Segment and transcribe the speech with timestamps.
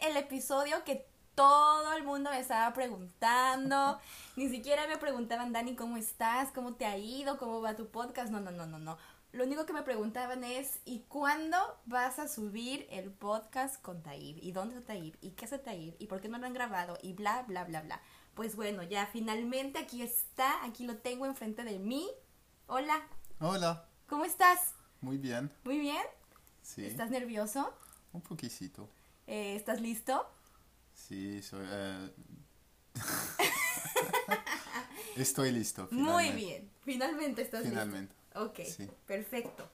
[0.00, 3.98] el episodio que todo el mundo me estaba preguntando.
[4.36, 6.50] Ni siquiera me preguntaban, Dani, ¿cómo estás?
[6.52, 7.38] ¿Cómo te ha ido?
[7.38, 8.30] ¿Cómo va tu podcast?
[8.30, 8.98] No, no, no, no, no.
[9.32, 11.56] Lo único que me preguntaban es, ¿y cuándo
[11.86, 14.38] vas a subir el podcast con Taib?
[14.42, 15.16] ¿Y dónde está Taib?
[15.20, 15.94] ¿Y qué hace Taib?
[16.00, 16.98] ¿Y por qué no lo han grabado?
[17.00, 18.00] Y bla, bla, bla, bla.
[18.34, 22.10] Pues bueno, ya finalmente aquí está, aquí lo tengo enfrente de mí.
[22.66, 23.06] Hola.
[23.38, 23.86] Hola.
[24.08, 24.74] ¿Cómo estás?
[25.00, 25.52] Muy bien.
[25.64, 26.02] Muy bien.
[26.62, 26.84] Sí.
[26.84, 27.72] ¿Estás nervioso?
[28.12, 28.88] Un poquito.
[29.30, 30.26] Eh, ¿Estás listo?
[30.92, 31.64] Sí, soy...
[31.70, 32.10] Eh...
[35.16, 35.86] Estoy listo.
[35.86, 36.32] Finalmente.
[36.32, 36.70] Muy bien.
[36.82, 38.12] Finalmente estás finalmente.
[38.12, 38.44] listo.
[38.44, 38.58] Ok.
[38.66, 38.88] Sí.
[39.06, 39.70] Perfecto.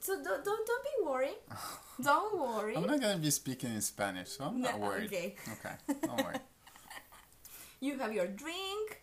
[0.00, 1.36] So don't, don't, don't be worried.
[2.00, 2.76] Don't worry.
[2.76, 5.08] I'm not going to be speaking in Spanish, so I'm not worried.
[5.08, 5.34] Okay.
[5.54, 5.74] Okay.
[6.00, 6.38] Don't worry.
[7.80, 9.02] you have your drink.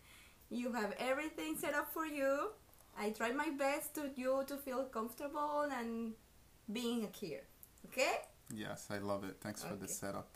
[0.49, 2.51] You have everything set up for you.
[2.97, 6.13] I try my best to you to feel comfortable and
[6.71, 7.41] being here.
[7.87, 8.21] Okay?
[8.53, 9.37] Yes, I love it.
[9.41, 9.71] Thanks okay.
[9.71, 10.29] for the setup.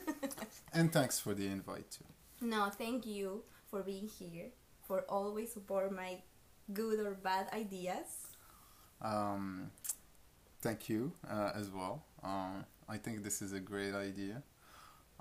[0.72, 2.04] and thanks for the invite too.
[2.40, 4.50] No, thank you for being here,
[4.86, 6.18] for always support my
[6.72, 8.28] good or bad ideas.
[9.02, 9.70] Um,
[10.60, 12.04] thank you uh, as well.
[12.22, 14.42] Um, I think this is a great idea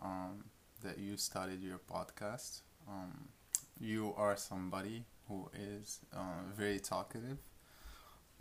[0.01, 0.45] um,
[0.83, 2.61] that you started your podcast.
[2.87, 3.29] Um,
[3.79, 7.37] you are somebody who is uh, very talkative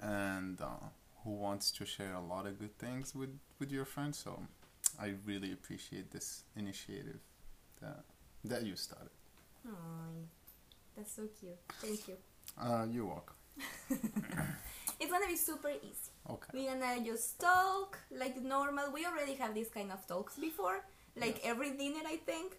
[0.00, 0.86] and uh,
[1.24, 3.30] who wants to share a lot of good things with,
[3.62, 4.18] with your friends.
[4.18, 4.32] So
[5.00, 7.20] I really appreciate this initiative
[7.80, 8.02] that,
[8.44, 9.14] that you started.
[9.64, 10.26] Aww,
[10.96, 11.60] that's so cute.
[11.80, 12.16] Thank you.
[12.60, 13.36] Uh, you're welcome.
[15.00, 16.10] it's gonna be super easy.
[16.28, 16.50] Okay.
[16.52, 18.90] We're gonna just talk like normal.
[18.92, 20.84] We already have this kind of talks before,
[21.16, 21.52] like yes.
[21.52, 22.56] every dinner, I think.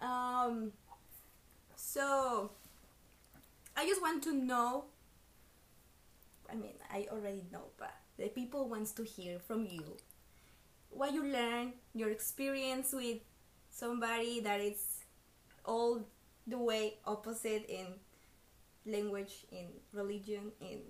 [0.00, 0.70] Um,
[1.74, 2.52] so
[3.76, 4.84] I just want to know.
[6.48, 9.96] I mean, I already know, but the people wants to hear from you
[10.90, 13.18] what you learn, your experience with
[13.70, 15.04] somebody that is
[15.64, 16.06] all
[16.46, 17.86] the way opposite in
[18.86, 20.80] language, in religion, in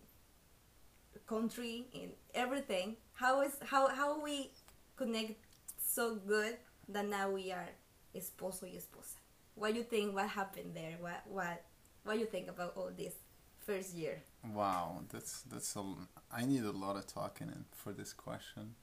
[1.30, 2.96] country, in everything.
[3.12, 4.50] How is how how we
[4.96, 5.38] connect
[5.78, 6.56] so good
[6.88, 7.68] that now we are
[8.14, 9.16] esposo y esposa.
[9.54, 10.14] What you think?
[10.14, 10.96] What happened there?
[11.00, 11.64] What what
[12.04, 13.14] what you think about all this
[13.58, 14.22] first year?
[14.52, 15.84] Wow, that's that's a.
[16.32, 18.74] I need a lot of talking for this question.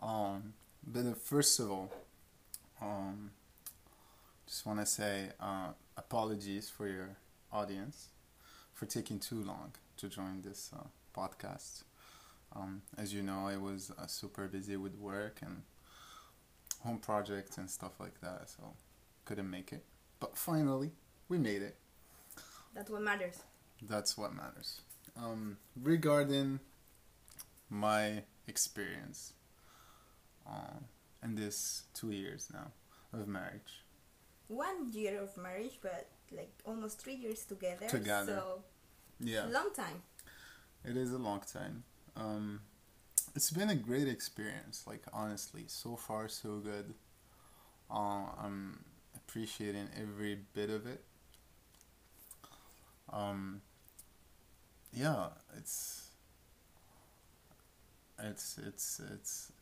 [0.00, 0.54] Um,
[0.86, 1.92] but uh, first of all,
[2.80, 3.30] um,
[4.46, 7.16] just want to say uh, apologies for your
[7.52, 8.08] audience
[8.74, 11.82] for taking too long to join this uh, podcast.
[12.54, 15.62] Um, as you know, I was uh, super busy with work and
[16.84, 18.72] home projects and stuff like that, so
[19.24, 19.84] couldn't make it.
[20.20, 20.92] But finally,
[21.28, 21.76] we made it.
[22.74, 23.42] That's what matters.
[23.82, 24.80] That's what matters.
[25.16, 26.60] Um, regarding
[27.68, 29.32] my experience
[30.48, 30.78] uh,
[31.22, 32.72] in this two years now
[33.12, 33.84] of marriage.
[34.48, 37.86] One year of marriage, but like almost three years together.
[37.88, 38.36] Together.
[38.36, 38.62] So
[39.20, 39.46] yeah.
[39.50, 40.02] Long time.
[40.84, 41.84] It is a long time.
[42.16, 42.60] Um,
[43.34, 44.84] it's been a great experience.
[44.86, 46.94] Like honestly, so far so good.
[47.90, 48.84] Uh, I'm
[49.16, 51.02] appreciating every bit of it.
[53.12, 53.62] Um,
[54.92, 56.10] yeah, it's
[58.18, 59.52] it's it's it's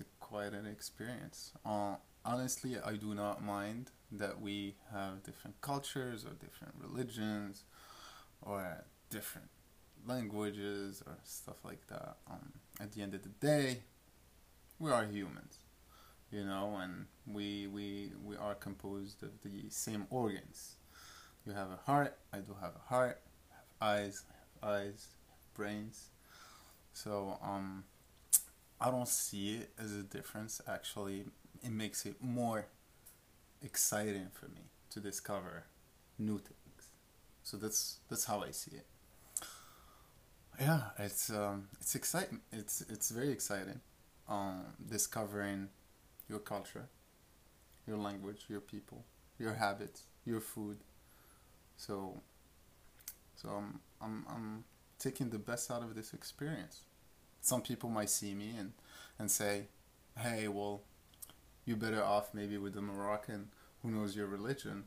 [0.00, 1.52] it's quite an experience.
[1.64, 7.64] Uh, honestly, I do not mind that we have different cultures or different religions
[8.42, 9.48] or different
[10.06, 12.16] languages or stuff like that.
[12.30, 13.80] Um, at the end of the day,
[14.78, 15.58] we are humans,
[16.30, 20.76] you know, and we we we are composed of the same organs.
[21.46, 22.16] You have a heart.
[22.32, 23.20] I do have a heart.
[23.50, 24.24] I have eyes.
[24.62, 25.06] I have eyes.
[25.54, 26.10] Brains.
[26.92, 27.84] So um,
[28.80, 30.60] I don't see it as a difference.
[30.68, 31.24] Actually,
[31.62, 32.66] it makes it more
[33.62, 35.64] exciting for me to discover
[36.18, 36.90] new things.
[37.42, 38.86] So that's that's how I see it.
[40.60, 42.40] Yeah, it's um, it's exciting.
[42.52, 43.80] It's it's very exciting.
[44.28, 45.68] Um, discovering
[46.28, 46.88] your culture,
[47.86, 49.04] your language, your people,
[49.38, 50.78] your habits, your food.
[51.76, 52.20] So,
[53.36, 54.64] so I'm I'm I'm
[54.98, 56.82] taking the best out of this experience.
[57.40, 58.72] Some people might see me and
[59.18, 59.68] and say,
[60.16, 60.82] "Hey, well,
[61.64, 63.48] you're better off maybe with the Moroccan
[63.82, 64.84] who knows your religion."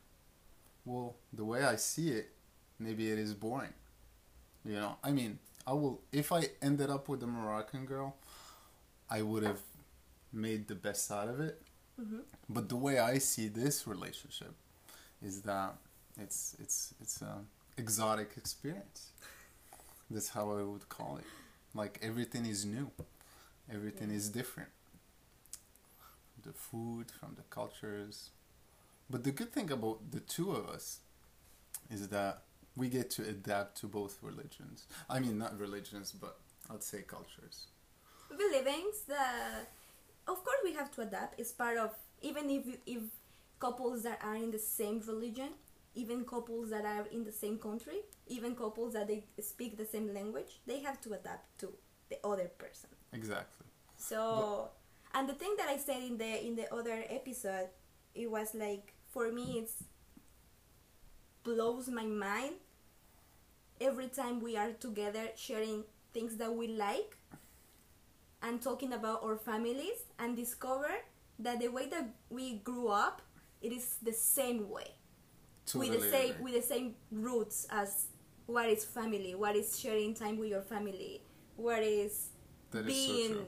[0.86, 2.31] Well, the way I see it,
[2.80, 3.74] maybe it is boring.
[4.65, 8.15] You know, I mean, I will if I ended up with a Moroccan girl,
[9.09, 9.62] I would have
[10.33, 11.62] made the best out of it.
[12.00, 12.19] Mm-hmm.
[12.50, 14.53] But the way I see this relationship
[15.21, 15.75] is that
[16.19, 17.39] it's it's it's a
[17.77, 19.09] exotic experience.
[20.09, 21.25] That's how I would call it.
[21.73, 22.91] Like everything is new,
[23.71, 24.18] everything yeah.
[24.18, 24.69] is different.
[26.44, 28.29] the food, from the cultures.
[29.09, 31.00] But the good thing about the two of us
[31.89, 32.44] is that
[32.75, 34.88] we get to adapt to both religions.
[35.09, 36.38] I mean, not religions, but
[36.69, 37.68] I'd say cultures.
[38.29, 39.69] believings that
[40.27, 41.91] of course we have to adapt it's part of
[42.21, 43.01] even if if
[43.59, 45.50] couples that are in the same religion
[45.93, 50.13] even couples that are in the same country even couples that they speak the same
[50.13, 51.73] language they have to adapt to
[52.09, 53.65] the other person Exactly.
[53.97, 54.69] so
[55.13, 57.67] and the thing that i said in the in the other episode
[58.15, 59.83] it was like for me it's
[61.43, 62.53] blows my mind
[63.79, 65.83] every time we are together sharing
[66.13, 67.17] things that we like
[68.43, 70.91] and talking about our families and discover
[71.39, 73.21] that the way that we grew up
[73.61, 74.91] it is the same way
[75.73, 76.43] with the same agree.
[76.43, 78.07] with the same roots as
[78.45, 81.23] what is family what is sharing time with your family
[81.55, 82.29] what is
[82.71, 83.45] That is so being true.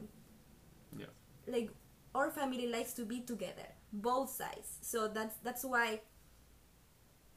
[0.97, 1.05] Yeah.
[1.47, 1.69] like
[2.15, 6.01] our family likes to be together both sides so that's that's why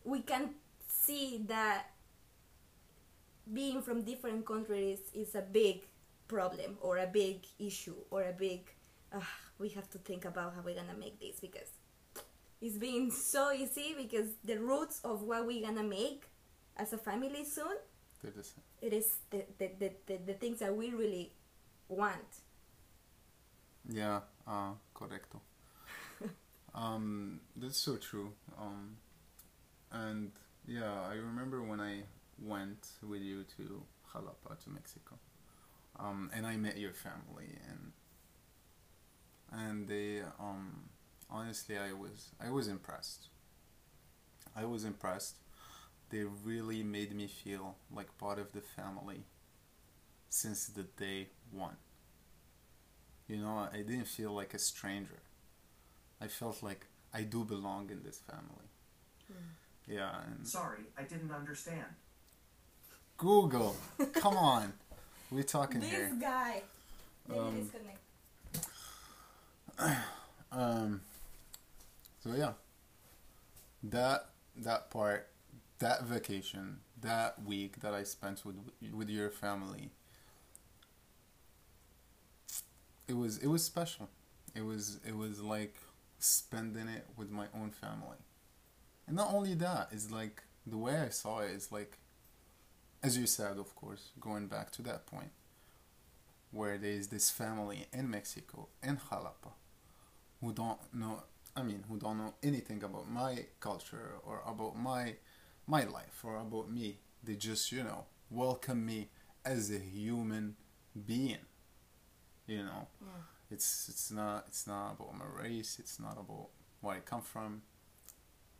[0.05, 0.51] we can
[0.87, 1.91] see that
[3.53, 5.87] being from different countries is a big
[6.29, 8.69] problem or a big issue or a big
[9.13, 9.21] uh,
[9.59, 11.71] we have to think about how we're gonna make this because
[12.61, 16.25] it's been so easy because the roots of what we're gonna make
[16.77, 17.77] as a family soon
[18.23, 18.63] They're the same.
[18.81, 21.33] it is the, the, the, the, the things that we really
[21.89, 22.43] want
[23.89, 25.41] Yeah, uh, correcto.
[26.75, 28.33] um, that's so true.
[28.59, 28.97] Um,
[29.93, 30.33] and
[30.67, 32.03] yeah, I remember when I
[32.39, 33.83] went with you to
[34.13, 35.19] Jalapa, to Mexico,
[35.99, 37.93] um, and I met your family, and
[39.53, 40.89] and they, um,
[41.31, 43.29] honestly, I was I was impressed.
[44.55, 45.37] I was impressed.
[46.11, 49.25] They really made me feel like part of the family
[50.29, 51.77] since the day one.
[53.29, 55.21] You know, I didn't feel like a stranger.
[56.21, 58.69] I felt like I do belong in this family.
[59.87, 61.85] Yeah, and Sorry, I didn't understand.
[63.17, 63.77] Google,
[64.15, 64.73] come on,
[65.31, 66.13] we're talking this here.
[66.21, 66.63] guy
[67.35, 67.71] Um.
[70.53, 71.01] Um,
[72.27, 72.53] so yeah,
[73.85, 75.29] that that part,
[75.79, 78.57] that vacation, that week that I spent with
[78.93, 79.91] with your family,
[83.07, 84.09] it was it was special.
[84.57, 85.77] It was it was like
[86.19, 88.19] spending it with my own family,
[89.07, 91.99] and not only that, it's like the way I saw it is like,
[93.05, 95.31] as you said, of course, going back to that point,
[96.51, 99.53] where there is this family in Mexico in Jalapa
[100.41, 101.23] who don't know
[101.57, 105.17] I mean who don't know anything about my culture or about my
[105.67, 106.99] my life or about me.
[107.25, 109.09] They just, you know, welcome me
[109.45, 110.57] as a human
[111.07, 111.45] being.
[112.47, 112.89] You know.
[113.01, 113.09] Yeah.
[113.51, 116.49] It's it's not it's not about my race, it's not about
[116.81, 117.63] where I come from.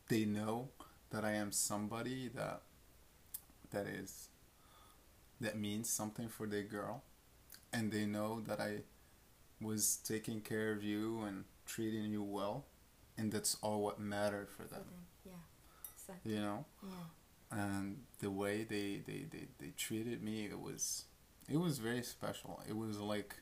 [0.09, 0.71] They know
[1.11, 2.61] that I am somebody that
[3.71, 4.29] that is
[5.39, 7.03] that means something for their girl
[7.73, 8.81] and they know that I
[9.61, 12.65] was taking care of you and treating you well
[13.17, 14.83] and that's all what mattered for them.
[15.25, 15.31] Yeah,
[15.95, 16.33] exactly.
[16.33, 16.65] you know?
[16.83, 17.59] Yeah.
[17.59, 21.05] and the way they, they, they, they treated me it was
[21.49, 22.61] it was very special.
[22.67, 23.35] It was like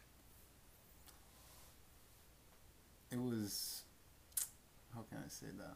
[3.11, 3.83] it was
[4.93, 5.75] how can i say that?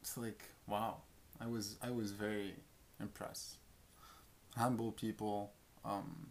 [0.00, 1.02] It's like wow.
[1.40, 2.54] I was i was very
[3.00, 3.56] impressed.
[4.56, 5.52] Humble people
[5.84, 6.30] um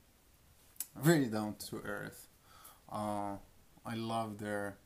[0.97, 2.27] very down to earth.
[2.91, 3.35] Uh
[3.85, 4.77] i love their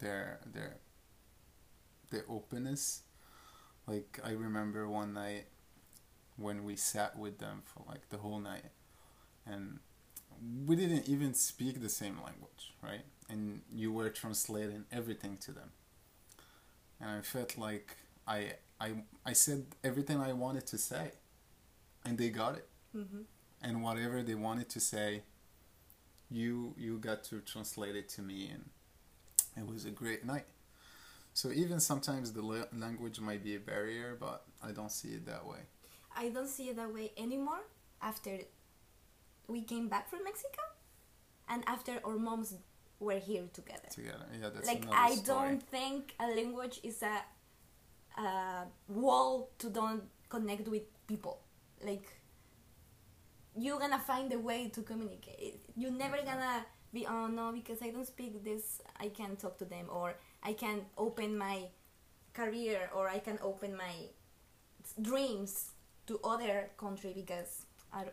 [0.00, 0.76] their their
[2.10, 3.02] their openness
[3.86, 5.46] like I remember one night
[6.36, 8.70] when we sat with them for like the whole night
[9.46, 9.78] and
[10.66, 13.04] we didn't even speak the same language, right?
[13.28, 15.70] And you were translating everything to them.
[17.00, 21.12] And I felt like I I I said everything I wanted to say
[22.04, 22.68] and they got it.
[22.96, 23.22] Mm-hmm.
[23.62, 25.22] And whatever they wanted to say
[26.30, 28.66] you you got to translate it to me and
[29.58, 30.46] it was a great night.
[31.34, 35.26] So even sometimes the la- language might be a barrier, but I don't see it
[35.26, 35.58] that way.
[36.16, 37.60] I don't see it that way anymore
[38.02, 38.38] after
[39.46, 40.62] we came back from Mexico
[41.48, 42.54] and after our moms
[43.00, 43.88] were here together.
[43.90, 45.48] Together, yeah, that's like I story.
[45.48, 47.22] don't think a language is a,
[48.20, 51.40] a wall to don't connect with people.
[51.84, 52.12] Like
[53.56, 55.60] you're gonna find a way to communicate.
[55.76, 59.64] You're never gonna be oh no because I don't speak this I can't talk to
[59.64, 61.64] them or I can open my
[62.32, 63.94] career or I can open my
[65.00, 65.72] dreams
[66.06, 68.04] to other country because I,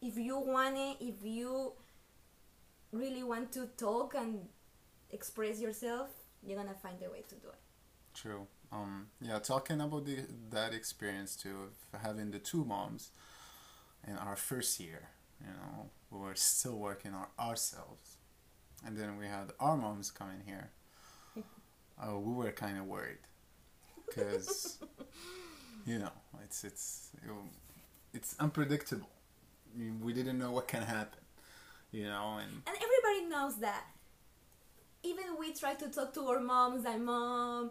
[0.00, 1.72] if you want it if you
[2.92, 4.48] really want to talk and
[5.10, 6.08] express yourself,
[6.42, 7.54] you're gonna find a way to do it.
[8.14, 8.46] True.
[8.72, 10.18] Um, yeah, talking about the,
[10.50, 11.56] that experience too
[11.92, 13.10] of having the two moms
[14.06, 15.08] in our first year,
[15.40, 18.16] you know, we were still working on ourselves,
[18.84, 20.70] and then we had our moms coming here.
[22.02, 23.18] Uh, we were kind of worried
[24.06, 24.78] because
[25.84, 26.08] you know
[26.42, 27.10] it's it's
[28.14, 29.08] it's unpredictable.
[29.74, 31.20] I mean, we didn't know what can happen,
[31.92, 33.84] you know, and And everybody knows that.
[35.02, 37.70] Even we try to talk to our moms, like mom,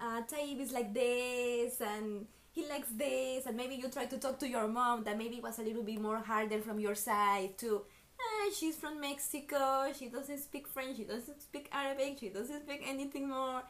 [0.00, 2.26] uh, Taib is like this, and
[2.58, 5.42] he likes this, and maybe you try to talk to your mom that maybe it
[5.42, 7.84] was a little bit more harder from your side to.
[8.20, 9.92] Eh, she's from Mexico.
[9.98, 10.96] She doesn't speak French.
[10.96, 12.18] She doesn't speak Arabic.
[12.20, 13.62] She doesn't speak anything more.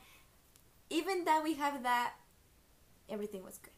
[0.91, 2.15] Even that we have that,
[3.09, 3.75] everything was good.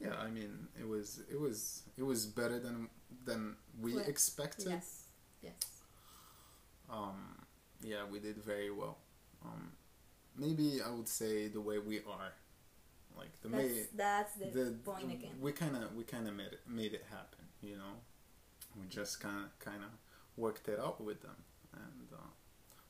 [0.00, 2.88] yeah, I mean, it was it was it was better than
[3.24, 4.68] than we Well, expected.
[4.68, 5.04] Yes,
[5.42, 5.82] yes.
[6.90, 7.44] um,
[7.82, 8.98] yeah, we did very well.
[9.44, 9.72] Um,
[10.36, 12.32] maybe I would say the way we are,
[13.18, 15.32] like the That's, that's the, the point again.
[15.40, 17.44] we kind of we kind of made it made it happen.
[17.62, 17.94] You know,
[18.80, 19.90] we just kind of kind of
[20.36, 21.36] worked it out with them,
[21.74, 22.30] and uh,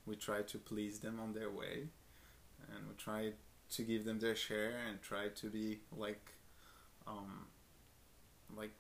[0.07, 1.89] we tried to please them on their way,
[2.71, 3.35] and we tried
[3.77, 6.33] to give them their share and try to be like,
[7.07, 7.47] um,
[8.57, 8.73] like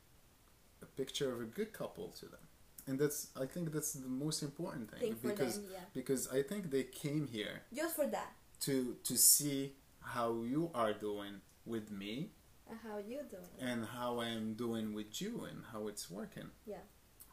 [0.83, 2.40] a picture of a good couple to them.
[2.87, 5.81] And that's I think that's the most important thing Thing because them, yeah.
[5.93, 8.33] because I think they came here Just for that.
[8.61, 12.31] to to see how you are doing with me
[12.69, 13.45] And how you doing?
[13.61, 16.50] and how I am doing with you and how it's working.
[16.67, 16.85] Yeah.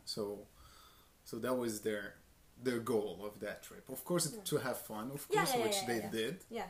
[0.05, 0.47] So
[1.23, 2.15] so that was their
[2.63, 3.89] their goal of that trip.
[3.89, 4.41] Of course Yeah.
[4.43, 6.43] to have fun, of course, yeah, yeah, which they did.
[6.49, 6.69] Yeah.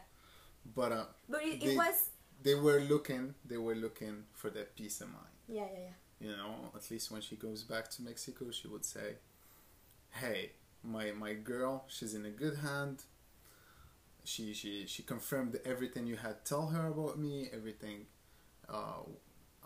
[0.76, 2.10] But uh, But it, They- it was.
[2.42, 5.36] they were looking they were looking for that peace of mind.
[5.48, 5.94] Yeah, yeah, yeah.
[6.28, 9.18] You know, at least when she goes back to Mexico she would say,
[10.22, 10.52] Hey,
[10.84, 13.04] my my girl, she's in a good hand.
[14.26, 18.08] She she she confirmed everything you had tell her about me, everything
[18.70, 19.04] uh,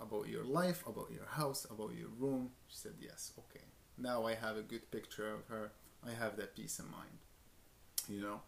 [0.01, 2.51] about your life, about your house, about your room.
[2.67, 3.65] She said, Yes, okay.
[3.97, 5.71] Now I have a good picture of her.
[6.07, 7.17] I have that peace of mind.
[8.07, 8.41] You know?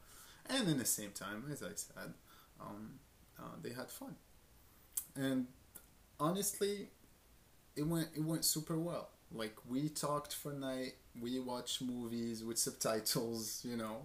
[0.48, 2.14] And in the same time, as I said,
[2.60, 3.00] um,
[3.40, 4.16] uh, they had fun.
[5.16, 5.48] And
[6.20, 6.90] honestly,
[7.76, 9.10] it went it went super well.
[9.34, 14.04] Like we talked for night, we watched movies with subtitles, you know.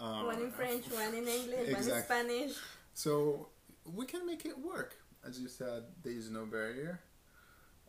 [0.00, 2.52] Uh, one in French, one in English, one in Spanish.
[2.94, 3.48] so
[3.84, 4.96] we can make it work.
[5.26, 7.00] As you said, there is no barrier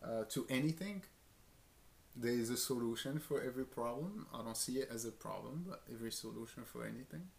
[0.04, 1.04] uh, to anything.
[2.16, 4.28] There is a solution for every problem.
[4.34, 7.30] I don't see it as a problem, but every solution for anything.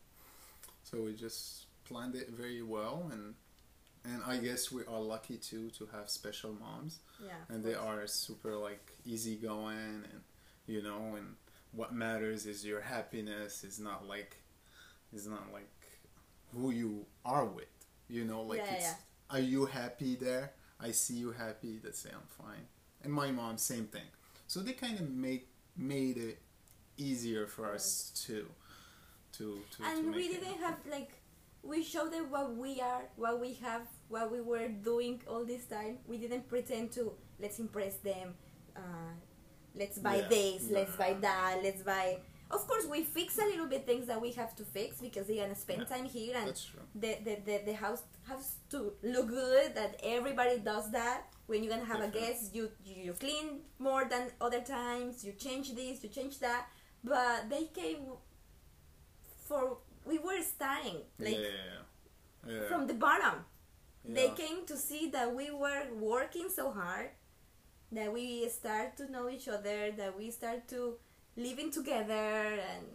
[0.82, 3.34] So we just planned it very well, and
[4.04, 7.34] and I guess we are lucky too to have special moms, Yeah.
[7.50, 10.22] and they are super like easygoing, and
[10.66, 11.36] you know, and
[11.72, 13.62] what matters is your happiness.
[13.64, 14.38] Is not like,
[15.12, 15.68] is not like
[16.54, 17.66] who you are with.
[18.08, 18.94] You know, like Yeah, it's yeah.
[19.30, 20.52] are you happy there?
[20.80, 21.78] I see you happy.
[21.82, 22.66] That's say I'm fine.
[23.02, 24.08] And my mom, same thing.
[24.46, 26.40] So they kind of make made it
[26.98, 28.46] easier for us to
[29.38, 29.84] to to.
[29.84, 31.12] and to we didn't have like
[31.62, 35.64] we showed them what we are what we have what we were doing all this
[35.64, 38.34] time we didn't pretend to let's impress them
[38.76, 38.80] uh,
[39.74, 40.28] let's buy Yeah.
[40.28, 42.18] this let's buy that let's buy
[42.52, 45.42] of course we fix a little bit things that we have to fix because they're
[45.44, 45.96] gonna spend Yeah.
[45.96, 46.54] time here and
[46.94, 51.72] the, the, the, the house has to look good that everybody does that when you're
[51.72, 52.28] gonna have Definitely.
[52.28, 53.46] a guest you, you you clean
[53.78, 56.66] more than other times you change this you change that
[57.02, 58.02] but they came
[59.46, 61.80] for we were starting like yeah.
[62.52, 62.68] yeah.
[62.68, 63.44] from the bottom
[64.04, 67.10] they came to see that we were working so hard
[67.92, 70.96] that we start to know each other that we start to
[71.36, 72.86] living together and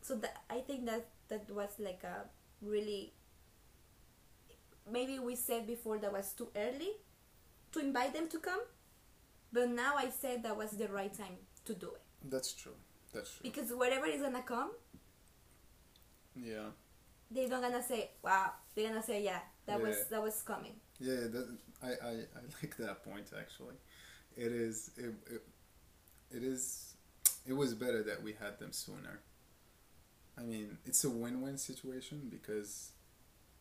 [0.00, 2.24] so that i think that that was like a
[2.62, 3.12] really
[4.90, 6.92] maybe we said before that was too early
[7.72, 8.60] to invite them to come
[9.52, 12.76] but now i said that was the right time to do it That's true.
[13.12, 13.42] That's true.
[13.50, 14.70] because whatever is gonna come
[16.34, 16.70] Yeah.
[17.30, 21.26] they're not gonna say wow they're gonna say yeah that was that was coming Yeah,
[21.34, 21.46] that,
[21.82, 23.76] I, I, I like that point actually.
[24.36, 25.42] It is it, it,
[26.30, 26.93] it is
[27.46, 29.20] it was better that we had them sooner.
[30.38, 32.90] I mean, it's a win-win situation because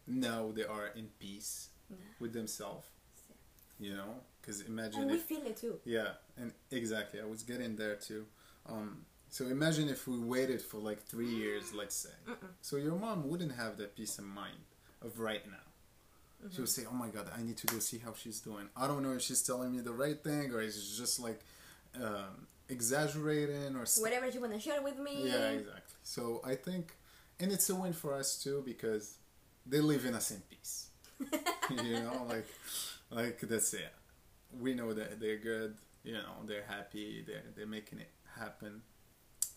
[0.08, 1.98] now they are in peace Yeah.
[2.20, 2.88] with themselves.
[3.80, 7.44] You know, because imagine and we if feel it too yeah, and exactly, I was
[7.44, 8.26] getting there too.
[8.68, 12.16] Um, so imagine if we waited for like three years, let's say.
[12.30, 12.48] Mm-mm.
[12.62, 14.62] So your mom wouldn't have that peace of mind
[15.02, 16.50] of right now.
[16.52, 18.70] She would say, "Oh my God, I need to go see how she's doing.
[18.78, 21.42] I don't know if she's telling me the right thing or it's just like
[21.96, 25.16] um, exaggerating or st- Whatever you want to share with me.
[25.32, 25.96] yeah exactly.
[26.04, 26.86] So i think
[27.40, 29.06] and it's a win for us too because
[29.72, 30.76] they live in us in peace
[31.84, 32.48] you know like
[33.20, 33.94] like that's it.
[34.64, 35.72] We know that they're good
[36.04, 38.74] you know they're happy they're, they're making it happen.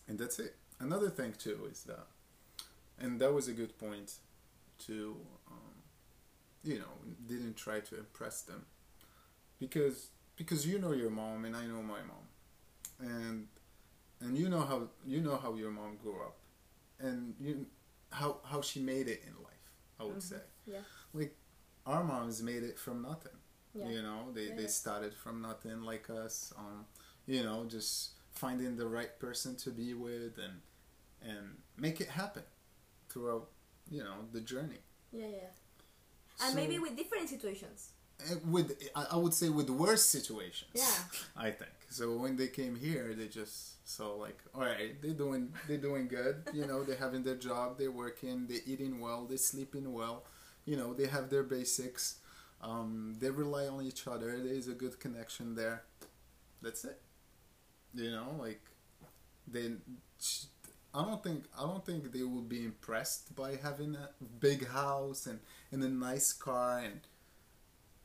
[0.07, 0.53] And that's it.
[0.79, 2.05] Another thing too is that
[3.01, 4.09] and that was a good point
[4.85, 4.95] to
[5.51, 5.73] um,
[6.63, 6.93] you know
[7.31, 8.61] didn't try to impress them.
[9.59, 9.97] Because
[10.35, 12.25] because you know your mom and i know my mom
[12.99, 13.47] and
[14.21, 16.37] and you know how you know how your mom grew up
[16.99, 17.65] and you
[18.11, 19.65] how how she made it in life
[19.99, 20.21] i would Mhm.
[20.29, 20.81] say Yeah.
[21.13, 21.35] like
[21.85, 23.37] our moms made it from nothing
[23.73, 23.89] Yeah.
[23.89, 26.85] you know they Yeah, they started from nothing like us um
[27.25, 30.61] you know just finding the right person to be with and
[31.21, 32.43] and make it happen
[33.09, 33.49] throughout
[33.89, 35.49] you know the journey Yeah, yeah.
[36.41, 37.93] And So- maybe with different situations.
[38.19, 40.71] Uh, with I would say with worse situations.
[40.73, 40.97] Yeah.
[41.37, 42.15] I think so.
[42.17, 46.43] When they came here, they just saw like, all right, they're doing they're doing good.
[46.53, 50.23] You know, they're having their job, they're working, they're eating well, they're sleeping well.
[50.65, 52.19] You know, they have their basics.
[52.61, 54.39] Um, they rely on each other.
[54.39, 55.83] There's a good connection there.
[56.61, 56.99] That's it.
[57.93, 58.61] You know, like
[59.47, 59.71] they.
[60.93, 64.09] I don't think I don't think they would be impressed by having a
[64.39, 65.39] big house and,
[65.71, 67.01] and a nice car and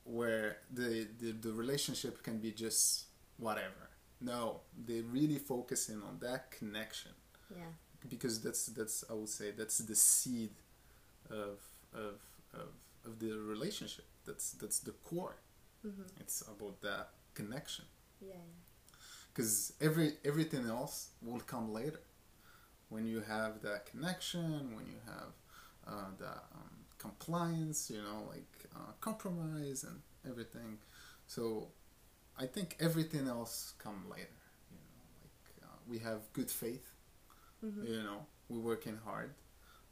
[0.04, 3.06] where the, the the relationship can be just
[3.38, 3.90] whatever.
[4.21, 7.12] No, they're really focusing on that connection
[7.50, 7.73] Yeah.
[8.09, 10.50] because that's that's I would say that's the seed
[11.30, 11.59] of
[11.94, 12.21] of
[12.54, 12.68] of,
[13.06, 14.06] of the relationship.
[14.26, 15.37] That's that's the core.
[15.82, 17.87] hmm It's about that connection
[18.21, 18.44] Yeah,
[19.32, 22.00] because every everything else will come later
[22.88, 25.32] when you have that connection when you have
[25.87, 30.79] uh, that um, compliance you know like uh, compromise and everything.
[31.26, 31.69] So
[32.39, 36.93] i think everything else come later you know like uh, we have good faith
[37.63, 37.71] yeah.
[37.71, 39.32] hmm you know we're working hard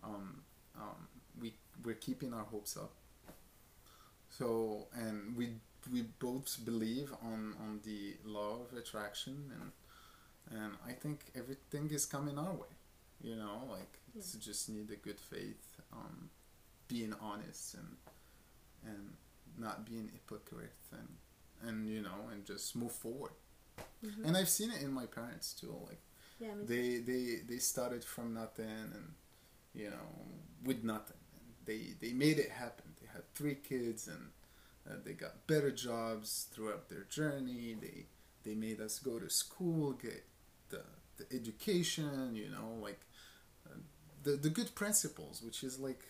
[0.03, 0.43] um,
[0.77, 1.09] um,
[1.41, 2.93] we we're keeping our hopes up.
[4.29, 5.49] So and we
[5.93, 9.73] we both believe on on the law of attraction and
[10.61, 12.75] and I think everything is coming our way
[13.23, 16.31] you know like it's just need a good faith um,
[16.89, 17.89] being honest and
[19.61, 21.09] not being hypocrite and
[21.69, 23.33] and you know and just move forward.
[24.03, 26.01] Hmm and I've seen it in my parents too like
[26.39, 29.15] Yeah, they they they started from nothing and
[29.75, 30.09] you know
[30.65, 31.19] with nothing.
[31.37, 32.87] And they they made it happen.
[33.01, 34.31] They had three kids and
[34.89, 37.77] uh, they got better jobs throughout their journey.
[37.81, 38.07] They
[38.45, 40.25] they made us go to school get
[40.71, 40.83] the
[41.19, 43.01] the education you know like
[43.67, 43.77] uh,
[44.23, 46.03] the the good principles which is like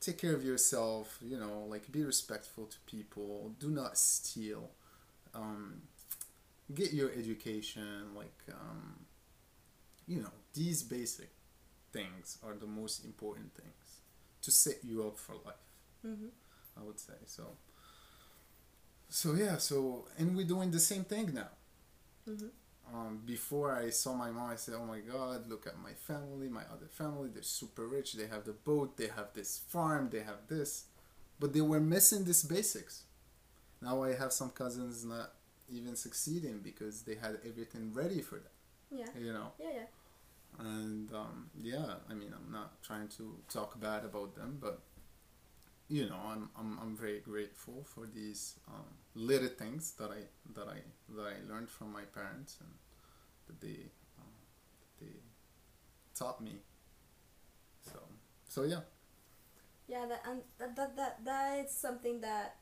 [0.00, 3.54] take care of yourself you know like be respectful to people.
[3.58, 4.70] Do not steal.
[5.34, 5.82] Um,
[6.74, 8.96] get your education like um,
[10.06, 11.30] you know these basic
[11.92, 14.00] things are the most important things
[14.42, 15.68] to set you up for life
[16.02, 16.28] hmm
[16.78, 17.14] i would say.
[17.26, 17.44] So
[19.08, 21.48] so yeah so and we're doing the same thing now.
[22.26, 22.48] Hmm
[22.94, 26.48] um, before I saw my mom, I said, "Oh my God, look at my family,
[26.48, 27.28] my other family.
[27.32, 28.14] They're super rich.
[28.14, 28.96] They have the boat.
[28.96, 30.10] They have this farm.
[30.10, 30.84] They have this,
[31.40, 33.04] but they were missing these basics."
[33.82, 35.32] Now I have some cousins not
[35.70, 38.52] even succeeding because they had everything ready for them.
[38.90, 39.06] Yeah.
[39.18, 39.86] You know, Yeah, yeah.
[40.58, 44.80] and um, yeah, I mean, I'm not trying to talk bad about them, but
[45.88, 50.22] you know, I'm I'm, I'm very grateful for these um, little things that I
[50.54, 50.78] that I
[51.16, 52.70] that I learned from my parents and
[53.46, 54.32] that they um,
[54.80, 55.12] that they
[56.14, 56.60] taught me.
[57.82, 57.98] So
[58.48, 58.80] so yeah,
[59.88, 62.56] Yeah, that, and that, that, that, that is something that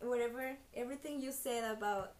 [0.00, 2.14] whatever, everything you said about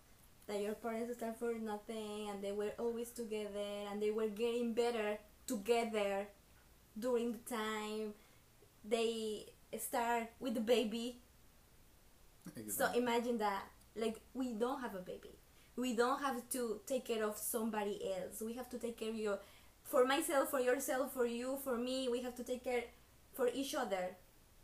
[0.46, 4.72] that your parents start for nothing and they were always together and they were getting
[4.74, 6.26] better together
[6.98, 8.14] during the time
[8.88, 9.46] they
[9.78, 11.20] start with the baby.
[12.68, 13.62] So imagine that,
[13.94, 15.38] like, we don't have a baby.
[15.76, 18.42] We don't have to take care of somebody else.
[18.44, 19.38] We have to take care of your,
[19.84, 22.08] for myself, for yourself, for you, for me.
[22.08, 22.84] We have to take care
[23.34, 24.16] for each other,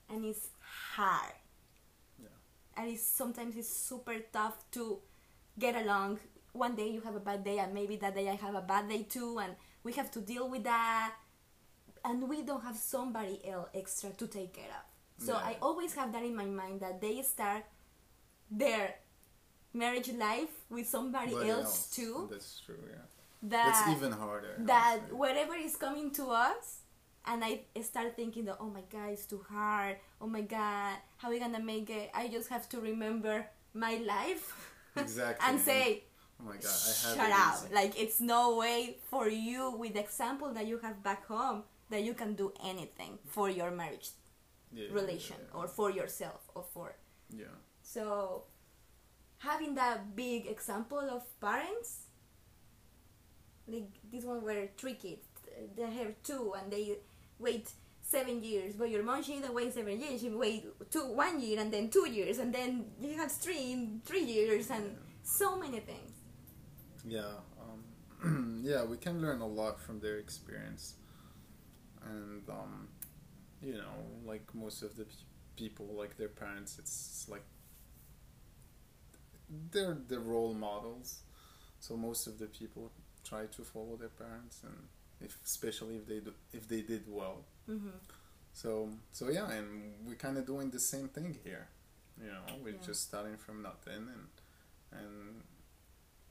[0.09, 0.49] and it's
[0.97, 1.35] hard.
[2.19, 2.29] Yeah.
[2.77, 4.99] And it's sometimes it's super tough to
[5.59, 6.19] get along.
[6.53, 8.89] One day you have a bad day, and maybe that day I have a bad
[8.89, 11.15] day too, and we have to deal with that.
[12.05, 14.85] And we don't have somebody else extra to take care of.
[15.27, 15.51] So Yeah.
[15.51, 17.65] I always have that in my mind that they start
[18.51, 18.95] their
[19.73, 22.29] marriage life with somebody But else, too.
[22.31, 22.79] That's true.
[22.91, 22.97] Yeah,
[23.43, 24.55] That that's even harder.
[24.59, 25.15] That say.
[25.15, 26.81] whatever is coming to us,
[27.27, 29.97] and I start thinking that oh my god, it's too hard.
[30.21, 32.11] Oh my god, how are we gonna make it?
[32.15, 34.45] I just have to remember my life
[34.97, 35.45] Exactly.
[35.49, 36.05] and say
[36.41, 40.01] Oh my god, I have shut up like it's no way for you with the
[40.01, 41.63] example that you have back home
[41.95, 44.11] that you can do anything for your marriage
[44.73, 46.89] Yeah, yeah, relation yeah, or for yourself or for
[47.31, 47.57] yeah.
[47.83, 48.45] so
[49.39, 52.07] having that big example of parents
[53.67, 55.27] like this one were three kids.
[55.77, 56.99] They have two and they
[57.39, 57.71] wait
[58.03, 61.59] seven years but your mom she didn't wait seven years she wait two one year
[61.61, 65.81] and then two years and then you have three in three years and so many
[65.81, 66.13] things.
[67.07, 67.35] Yeah,
[68.23, 70.95] um, yeah, we can learn a lot from their experience,
[72.11, 72.89] and um,
[73.63, 75.15] you know, like most of the pe-
[75.57, 77.45] people, like their parents, it's like
[79.71, 81.21] they're the role models.
[81.81, 82.91] So most of the people
[83.29, 84.75] try to follow their parents, and
[85.21, 87.45] if especially if they do, if they did well.
[87.69, 87.89] mm-hmm.
[88.53, 91.69] So so yeah, and we're kind of doing the same thing here.
[92.21, 92.87] You know, we're Yeah.
[92.87, 94.29] just starting from nothing, and
[94.93, 95.43] and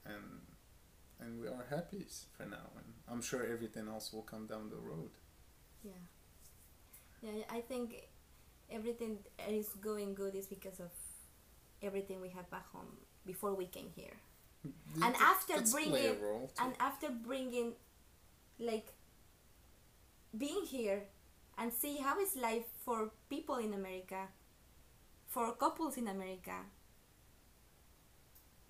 [0.05, 0.23] and
[1.19, 2.05] and we are happy
[2.37, 2.69] for now.
[2.77, 5.11] And I'm sure everything else will come down the road.
[5.83, 5.91] Yeah.
[7.21, 8.07] Yeah i think
[8.71, 9.17] everything
[9.49, 10.91] is going good is because of
[11.81, 14.17] everything we have back home before we came here.
[15.03, 15.93] And after bringing-
[16.59, 17.73] and after bringing
[18.59, 18.93] like
[20.37, 21.03] being here
[21.57, 24.27] and see how is life for people in america
[25.27, 26.65] for couples in america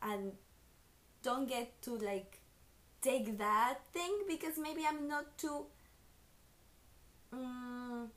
[0.02, 0.34] and
[1.24, 2.40] don't get to like
[3.02, 5.66] take that thing because maybe i'm not too
[7.34, 8.10] um,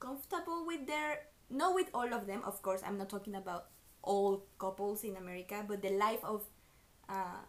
[0.00, 3.66] comfortable with their not with all of them of course i'm not talking about
[4.02, 6.44] all couples in america but the life of
[7.08, 7.42] uh,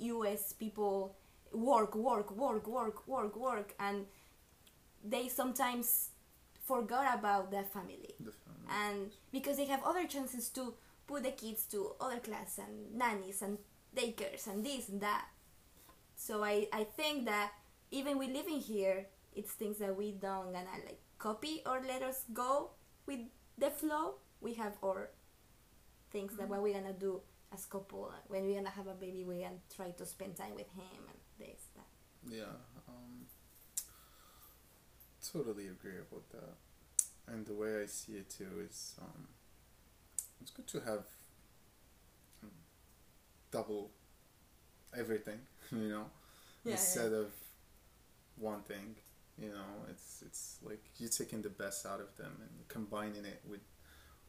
[0.00, 1.16] us people
[1.52, 4.06] work work work work work work and
[5.04, 6.10] they sometimes
[6.64, 8.68] forgot about their family The family.
[8.70, 10.74] and because they have other chances to
[11.06, 13.58] put the kids to other class and nannies and
[13.96, 15.26] daycares and this and that
[16.16, 17.52] so i i think that
[17.90, 22.24] even we living here it's things that we don't gonna like copy or let us
[22.32, 22.70] go
[23.06, 23.20] with
[23.58, 24.16] the flow.
[24.40, 25.10] We have our
[26.10, 27.20] things that what we're gonna do
[27.52, 30.70] as couple when we're gonna have a baby we're gonna try to spend time with
[30.72, 31.86] him and this that.
[32.28, 32.56] Yeah,
[32.88, 33.26] um,
[35.32, 36.54] totally agree about that.
[37.32, 39.28] And the way I see it too is, um,
[40.40, 41.04] it's good to have
[42.42, 42.50] um,
[43.50, 43.90] double
[44.96, 45.40] everything,
[45.72, 46.04] you know,
[46.64, 47.32] Yeah, instead of
[48.36, 48.96] one thing.
[49.38, 53.40] You know, it's it's like you're taking the best out of them and combining it
[53.48, 53.60] with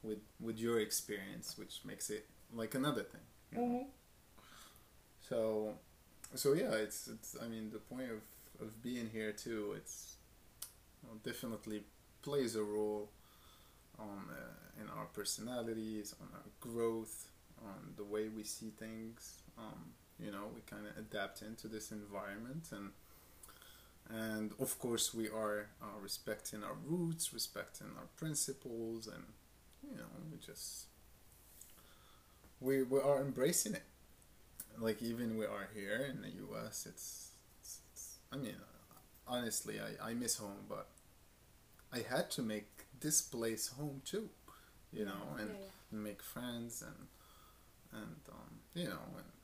[0.02, 3.22] with with your experience, which makes it like another thing.
[3.52, 3.88] You know?
[5.30, 5.74] So,
[6.34, 7.36] so yeah, it's it's.
[7.42, 8.22] I mean, the point of
[8.62, 9.74] of being here too.
[9.78, 10.18] It's
[11.04, 11.84] you know, definitely
[12.22, 13.10] plays a role
[14.00, 17.28] on uh, in our personalities, on our growth,
[17.64, 19.42] on the way we see things.
[19.58, 22.92] Um, you know, we kind of adapt into this environment, and
[24.10, 29.24] and of course we are uh, respecting our roots, respecting our principles, and
[29.90, 30.88] you know, we just
[32.60, 33.84] we we are embracing it
[34.80, 38.56] like even we are here in the U.S., it's, it's, it's I mean,
[39.28, 40.88] honestly, I, I miss home, but
[41.94, 44.30] I had to make this place home too,
[44.92, 46.00] you know, and, Yeah, yeah.
[46.00, 47.08] make friends and
[47.94, 49.35] and um, you know, and I mean, it's,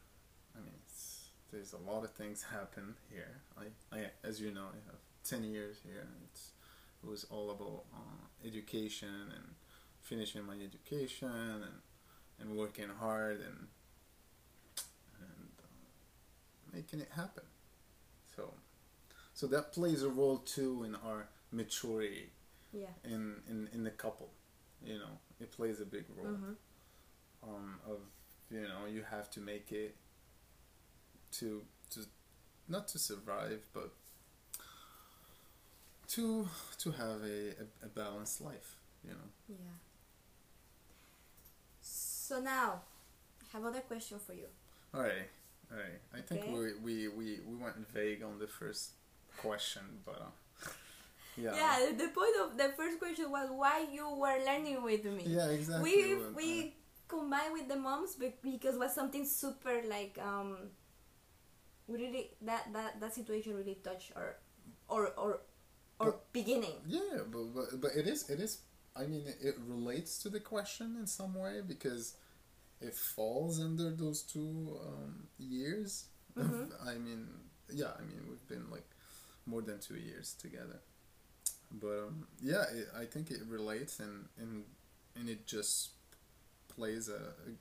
[1.51, 3.41] there's a lot of things happen here.
[3.57, 6.07] I, I as you know, I have ten years here.
[6.25, 6.51] It's
[7.03, 9.45] it was all about uh, education and
[10.01, 11.81] finishing my education and
[12.39, 13.67] and working hard and
[15.19, 17.43] and uh, making it happen.
[18.35, 18.53] So,
[19.33, 22.31] so that plays a role too in our maturity
[22.73, 24.29] yeah in in, in the couple.
[24.85, 26.33] You know, it plays a big role.
[26.35, 26.55] Mhm.
[27.43, 27.99] Um, of
[28.49, 29.95] you know, you have to make it
[31.39, 32.01] to to
[32.67, 33.91] not to survive, but
[36.07, 38.75] to to have a, a, a balanced life.
[39.03, 39.29] You know.
[39.49, 39.57] yeah
[41.81, 42.81] so now
[43.41, 44.47] i have other question for you
[44.93, 45.27] All right,
[45.71, 45.99] all right.
[46.13, 46.51] I think Okay.
[46.51, 48.91] we, we we we went vague on the first
[49.37, 50.31] question, but uh,
[51.37, 51.53] yeah.
[51.55, 55.47] yeah the point of the first question was why you were learning with me Yeah,
[55.49, 55.91] exactly.
[55.91, 56.01] we
[56.35, 56.75] we
[57.07, 60.57] combined with the moms bec- because was something super like um
[61.87, 64.37] we really that that that situation really touched our
[64.89, 65.41] or or
[65.99, 68.59] or beginning yeah, but, but but it is it is.
[68.93, 72.15] I mean, it, relates to the question in some way because
[72.81, 76.05] it falls under those two um, years.
[76.35, 76.71] of- Mhm.
[76.85, 77.27] I mean,
[77.71, 77.91] yeah.
[77.97, 78.89] I mean, we've been like
[79.45, 80.81] more than two years together,
[81.71, 84.65] but um, yeah, it, I think it relates and and
[85.15, 85.91] and it just
[86.75, 87.51] plays a a,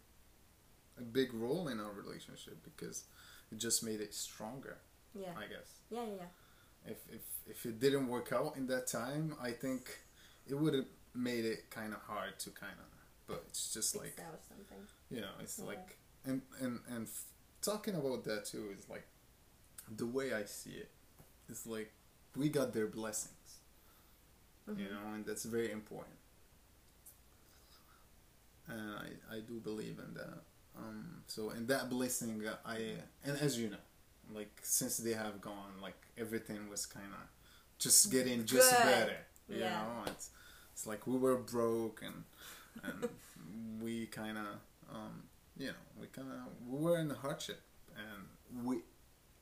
[1.00, 3.04] a big role in our relationship because
[3.52, 4.78] it just made it stronger.
[5.14, 5.32] Yeah.
[5.36, 6.90] I guess Yeah, yeah, yeah.
[6.92, 9.98] if if if it didn't work out in that time, I think
[10.46, 12.86] it would have made it kind of hard to kind of.
[13.26, 14.86] But it's just like that something.
[15.10, 15.66] you know, it's Yeah.
[15.66, 17.24] like and and and f-
[17.62, 19.06] talking about that too is like
[19.96, 20.90] the way I see it.
[21.48, 21.92] It's like
[22.36, 23.58] we got their blessings,
[24.68, 24.90] you Mhm.
[24.92, 26.16] know, and that's very important.
[28.68, 30.42] And I I do believe in that.
[30.88, 32.78] Um, so in that blessing, uh, I
[33.24, 33.76] and as you know,
[34.34, 37.26] like since they have gone, like everything was kind of
[37.78, 38.82] just getting just Good.
[38.82, 39.16] better.
[39.48, 39.70] You Yeah.
[39.70, 40.30] know, it's
[40.72, 42.24] it's like we were broke and
[42.84, 43.08] and
[43.82, 44.46] we kind of
[44.94, 45.22] um,
[45.58, 47.60] you know we kind of we were in hardship
[47.96, 48.76] and we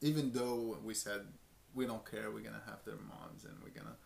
[0.00, 1.22] even though we said
[1.74, 3.96] we don't care we're gonna have their moms and we're gonna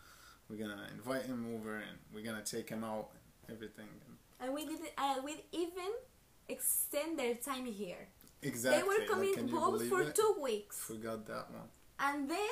[0.49, 4.53] we're gonna invite him over and we're gonna take him out and everything and And
[4.53, 5.91] we did it, uh, we even
[6.49, 8.07] extend their time here.
[8.41, 10.15] exactly They were coming both for it?
[10.15, 10.77] two weeks.
[10.79, 12.49] forgot that one And then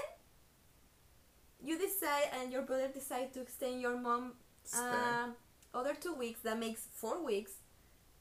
[1.64, 4.34] you decide and your brother decide to extend your mom
[4.76, 5.28] uh,
[5.74, 6.40] other two weeks.
[6.42, 7.52] That makes four weeks.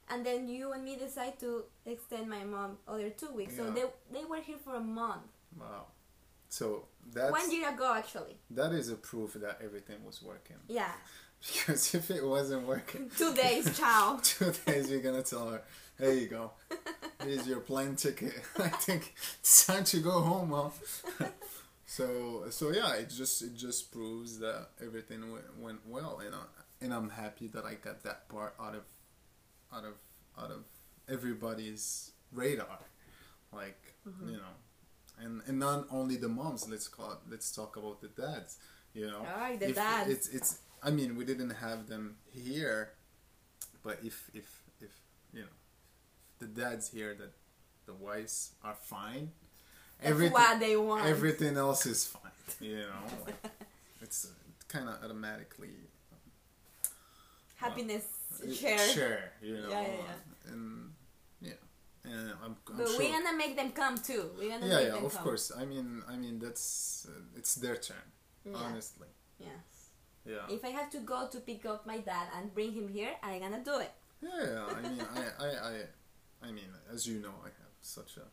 [0.08, 3.56] And then you and me decide to extend my mom other two weeks.
[3.56, 5.22] So they they were here for a month.
[5.58, 5.86] wow
[6.52, 8.36] so that's One year ago, actually.
[8.50, 10.92] that is a proof that everything was working Yeah.
[11.46, 13.10] Because if it wasn't working.
[13.16, 14.18] Two days, ciao.
[14.22, 15.62] two days you're gonna tell her
[15.98, 16.52] there you go.
[17.22, 18.32] Here's your plane ticket.
[18.58, 20.72] I think it's time to go home mom
[21.84, 26.84] so so yeah it just it just proves that everything went, went well and, I,
[26.84, 28.82] and i'm happy that i got that part out of
[29.72, 29.94] out of
[30.38, 30.64] out of
[31.08, 32.78] everybody's radar.
[33.52, 34.28] Like mm-hmm.
[34.28, 34.54] you know
[35.20, 38.58] and and not only the moms let's call it, let's talk about the dads
[38.94, 39.18] you know?
[39.18, 40.10] Alright, the If dads.
[40.10, 42.90] it's it's i mean we didn't have them here
[43.82, 44.90] but if if if
[45.32, 45.54] you know
[46.38, 47.32] the dads hear that
[47.86, 49.30] the wives are fine
[50.02, 50.10] That's
[50.76, 51.04] want.
[51.06, 53.36] everything else is fine you know like,
[54.00, 54.28] it's
[54.68, 55.74] kind of automatically
[57.56, 58.04] Happiness
[58.42, 58.78] uh, share.
[58.78, 60.90] share you know Yeah, yeah, and
[61.42, 61.52] yeah
[62.04, 64.30] and i'm, I'm But sure we're gonna make them come too.
[64.38, 65.24] We're gonna yeah yeah of come.
[65.24, 68.06] course i mean i mean that's uh, it's their turn
[68.44, 68.56] Yeah.
[68.56, 69.48] honestly Yeah.
[70.26, 73.12] Yeah If I have to go to pick up my dad and bring him here,
[73.22, 73.92] I'm gonna do it.
[74.22, 75.74] Yeah, I mean, I, I, I,
[76.48, 78.26] I mean, as you know, I have such a,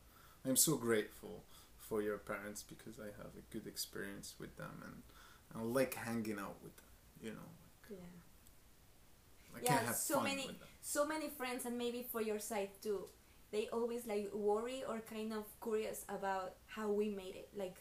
[0.47, 1.43] I'm so grateful
[1.77, 5.03] for your parents because I have a good experience with them and
[5.55, 6.85] I like hanging out with them.
[7.21, 7.49] You know,
[7.89, 7.97] Yeah.
[9.55, 10.49] I Yeah, can have so many-.
[10.81, 13.07] So many friends, and maybe for your side too.
[13.51, 17.75] They always like worry or kind of curious about how we made it, like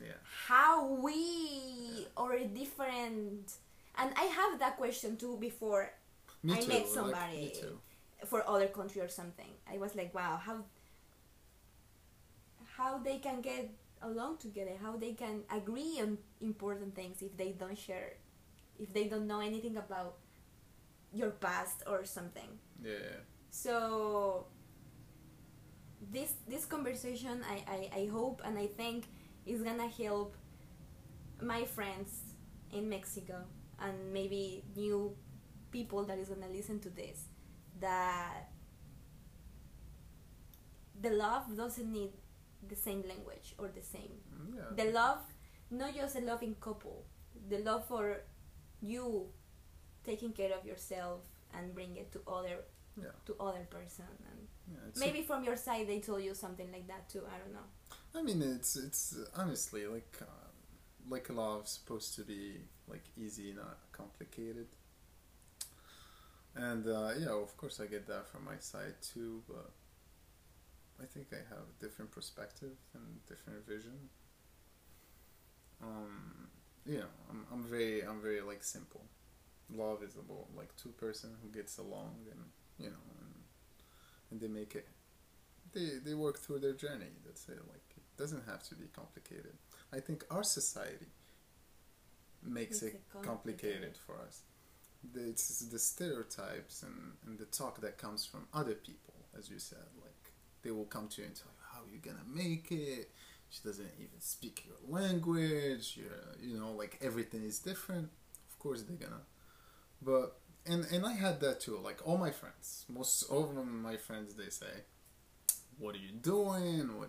[0.00, 0.12] Yeah,
[0.46, 3.52] how we are different.
[3.96, 5.90] And I have that question too before
[6.42, 6.68] me I too.
[6.68, 7.36] met like, somebody.
[7.36, 7.78] me too.
[8.26, 9.50] for other country or something.
[9.72, 10.64] I was like, wow, how
[12.76, 13.70] how they can get
[14.02, 18.14] along together, how they can agree on important things if they don't share,
[18.78, 20.16] if they don't know anything about
[21.12, 22.48] your past or something.
[22.82, 24.46] Yeah, So
[26.12, 29.06] this this conversation, I, I, I hope and I think
[29.48, 30.36] is gonna help
[31.40, 32.10] my friends
[32.72, 33.36] in Mexico
[33.80, 35.14] and maybe new
[35.70, 37.26] people that is gonna listen to this
[37.80, 38.48] that
[41.00, 42.10] the love doesn't need
[42.68, 44.84] the same language or the same Mm, yeah.
[44.84, 45.18] the love
[45.70, 47.04] not just a loving couple
[47.48, 48.20] the love for
[48.80, 49.26] you
[50.04, 51.20] taking care of yourself
[51.54, 52.58] and bring it to other
[53.00, 53.14] Yeah.
[53.26, 54.40] to other person and
[54.72, 57.68] yeah maybe from your side they told you something like that too i don't know
[58.14, 60.48] I mean, it's it's honestly like uh,
[61.08, 62.56] like love supposed to be
[62.88, 64.66] like easy, not complicated.
[66.54, 69.70] And uh, yeah, of course, I get that from my side too, but
[71.00, 74.08] I think I have a different perspective and different vision.
[75.82, 76.48] Um,
[76.98, 79.04] know, I'm I'm very I'm very like simple.
[79.74, 82.40] Love is about like two person who gets along and
[82.78, 83.34] you know and,
[84.30, 84.88] and they make it
[85.72, 87.12] they they work through their journey.
[87.24, 87.60] That's it.
[87.68, 87.87] Like
[88.18, 89.54] doesn't have to be complicated.
[89.92, 91.06] I think our society
[92.42, 93.96] makes Makes it complicated complicated.
[94.06, 94.42] for us.
[95.14, 99.58] The, it's the stereotypes and, and the talk that comes from other people, as you
[99.58, 99.86] said.
[100.00, 103.10] Like they will come to you and tell you how you're gonna make it.
[103.50, 105.96] She doesn't even speak your language.
[105.96, 108.08] You're, you know, like everything is different.
[108.50, 109.22] Of course they're gonna.
[110.02, 111.78] But and and I had that too.
[111.82, 114.82] Like all my friends, most of my friends, they say,
[115.78, 116.98] "What are you doing?
[116.98, 117.08] What,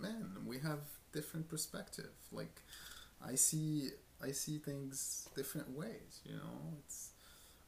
[0.00, 0.46] man?
[0.46, 0.80] We have
[1.12, 2.10] different perspective.
[2.32, 2.62] Like,
[3.24, 3.90] I see,
[4.22, 6.20] I see things different ways.
[6.24, 7.10] You know, it's,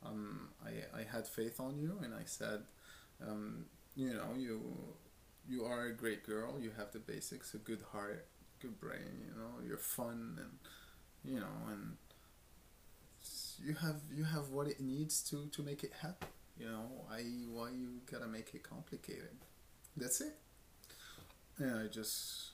[0.05, 2.63] um, I I had faith on you, and I said,
[3.27, 3.67] um,
[3.97, 4.63] you know you
[5.49, 6.59] you are a great girl.
[6.61, 8.27] You have the basics: a good heart,
[8.61, 9.23] good brain.
[9.27, 10.59] You know, you're fun, and
[11.25, 11.97] you know, and
[13.65, 16.29] you have you have what it needs to to make it happen.
[16.59, 19.37] You know, why why you gotta make it complicated?
[19.97, 20.37] That's it.
[21.59, 22.51] And I just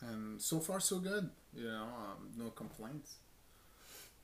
[0.00, 1.30] and so far so good.
[1.54, 3.16] You know, um, no complaints.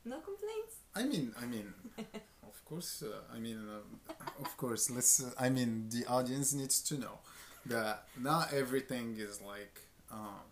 [0.05, 0.75] No complaints.
[0.95, 1.73] I mean, I mean,
[2.43, 3.03] of course.
[3.03, 3.99] Uh, I mean, um,
[4.39, 4.89] of course.
[4.89, 5.23] Let's.
[5.23, 7.19] Uh, I mean, the audience needs to know
[7.65, 9.81] that not everything is like.
[10.11, 10.45] Um,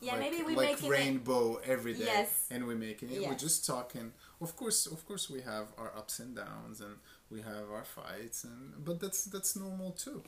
[0.00, 0.90] Yeah, like, maybe we like making it.
[0.90, 2.46] rainbow every day, Yes.
[2.50, 3.20] and we're making it.
[3.26, 4.12] We're just talking.
[4.40, 6.96] Of course, of course, we have our ups and downs, and
[7.30, 10.22] we have our fights, and but that's that's normal too.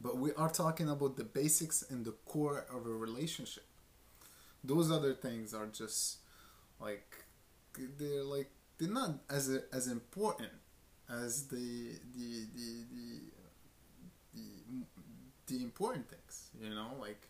[0.00, 3.64] But we are talking about the basics and the core of a relationship.
[4.64, 6.18] Those other things are just
[6.80, 7.24] like
[7.98, 10.50] they're like they're not as as important
[11.08, 13.20] as the the the the
[14.34, 14.42] the,
[15.46, 16.50] the important things.
[16.60, 17.28] You know, like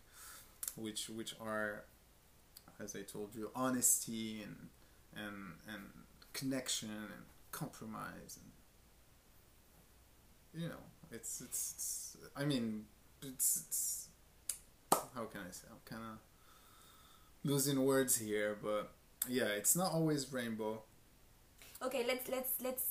[0.75, 1.83] which which are
[2.81, 4.69] as I told you honesty and
[5.15, 5.83] and and
[6.33, 8.39] connection and compromise
[10.53, 12.85] and you know it's it's, it's I mean
[13.21, 14.07] it's, it's
[15.15, 16.17] how can I say I'm kind of
[17.43, 18.91] losing words here but
[19.27, 20.81] yeah it's not always rainbow
[21.83, 22.85] Okay, let's let's let's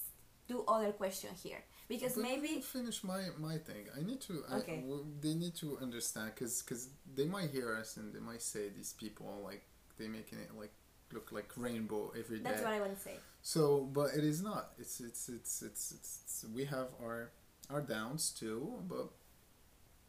[0.48, 3.86] do other question here because But maybe finish my my thing.
[3.96, 4.42] I need to.
[4.50, 4.80] I, Okay.
[4.80, 8.68] w- they need to understand because because they might hear us and they might say
[8.68, 9.62] these people like
[9.96, 10.72] they making it like
[11.12, 12.50] look like rainbow every day.
[12.50, 13.14] that's what I want to say.
[13.42, 14.72] So, but it is not.
[14.76, 17.30] It's it's it's it's, it's, it's we have our
[17.72, 19.10] our downs too, but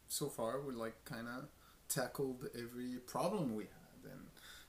[0.08, 1.46] so far we like kind of
[1.88, 4.22] tackled every problem we had, and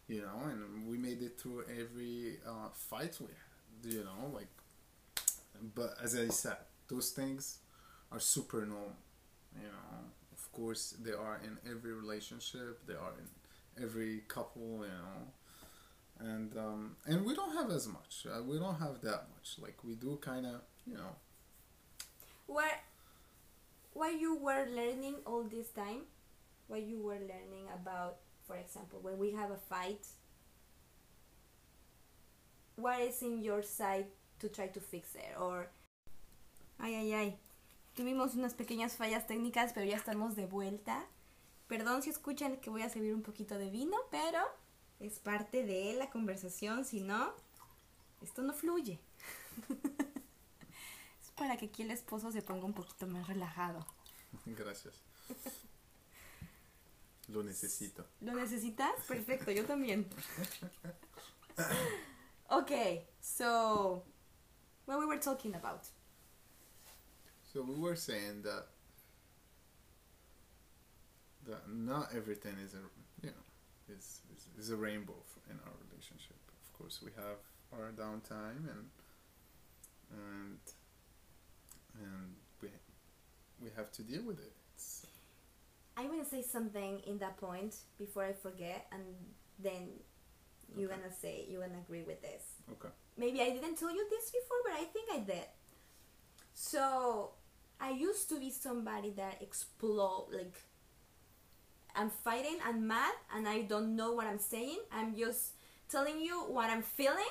[0.09, 3.93] you know, and we made it through every uh, fight we had.
[3.95, 4.49] You know, like,
[5.75, 6.57] but as I said,
[6.89, 7.59] those things
[8.11, 8.93] are super normal.
[9.57, 9.99] You know,
[10.33, 12.87] of course they are in every relationship.
[12.87, 14.85] They are in every couple.
[14.85, 15.29] You know
[16.21, 18.27] and um, and we don't have as much.
[18.31, 19.57] Uh, we don't have that much.
[19.61, 21.17] Like we do, kind of, you know.
[22.53, 22.81] Where,
[23.95, 26.03] while you were learning all this time,
[26.69, 30.07] while you were learning about, for example, when we have a fight,
[32.77, 34.07] what is in your side
[34.41, 35.33] to try to fix it?
[35.41, 35.71] Or,
[36.79, 37.39] ay, ay, ay.
[37.97, 41.07] Tuvimos unas pequeñas fallas técnicas, pero ya estamos de vuelta.
[41.69, 44.41] Perdón si escuchan que voy a servir un poquito de vino, pero
[45.01, 47.33] es parte de la conversación, si no,
[48.21, 48.99] esto no fluye.
[51.43, 53.85] para que aquí el esposo se ponga un poquito más relajado.
[54.47, 54.95] Gracias.
[57.27, 58.07] Lo necesito.
[58.21, 58.93] ¿Lo necesitas?
[59.09, 60.07] Perfecto, yo también.
[62.49, 64.05] Okay, so
[64.87, 65.89] what we were talking about.
[67.53, 68.67] So we were saying that
[71.47, 72.83] that not everything is a
[73.27, 73.45] you know
[73.89, 75.17] is is, is a rainbow
[75.51, 76.39] in our relationship.
[76.67, 77.41] Of course, we have
[77.73, 78.91] our downtime and
[80.13, 80.61] and
[81.95, 82.69] and we
[83.61, 84.53] we have to deal with it.
[84.75, 85.07] It's,
[85.97, 89.03] I'm gonna say something in that point before I forget, and
[89.59, 89.89] then
[90.75, 90.97] you're Okay.
[90.97, 92.43] gonna say you're gonna agree with this.
[92.73, 92.93] okay.
[93.17, 95.47] Maybe I didn't tell you this before, but I think I did.
[96.55, 97.33] So
[97.81, 100.55] I used to be somebody that explode like
[101.95, 104.79] I'm fighting, I'm mad, and I don't know what I'm saying.
[104.93, 105.53] I'm just
[105.89, 107.29] telling you what I'm feeling.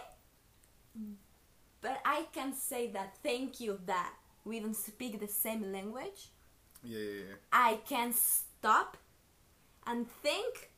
[1.82, 4.14] But I can say that thank you that
[4.46, 6.30] we don't speak the same language.
[6.84, 7.36] Yeah, yeah, yeah.
[7.52, 8.98] I can stop
[9.86, 10.72] and think,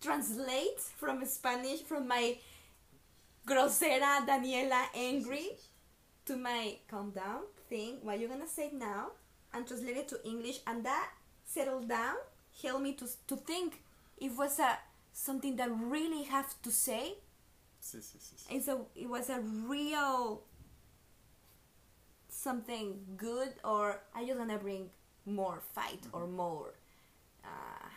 [0.00, 2.36] translate from Spanish from my
[3.46, 5.48] grosera Daniela angry
[6.26, 9.10] to my calm down, think what you're gonna say now,
[9.52, 11.10] and translate it to English, and that
[11.44, 12.16] settle down,
[12.62, 13.82] help me to to think
[14.18, 14.78] if was a
[15.12, 17.14] something that really have to say.
[17.82, 17.94] yes.
[17.94, 18.46] Yes, yes, yes.
[18.50, 20.42] It's a it was a real
[22.42, 24.90] something good, or I just gonna bring
[25.26, 26.74] more fight or more
[27.44, 27.88] uh,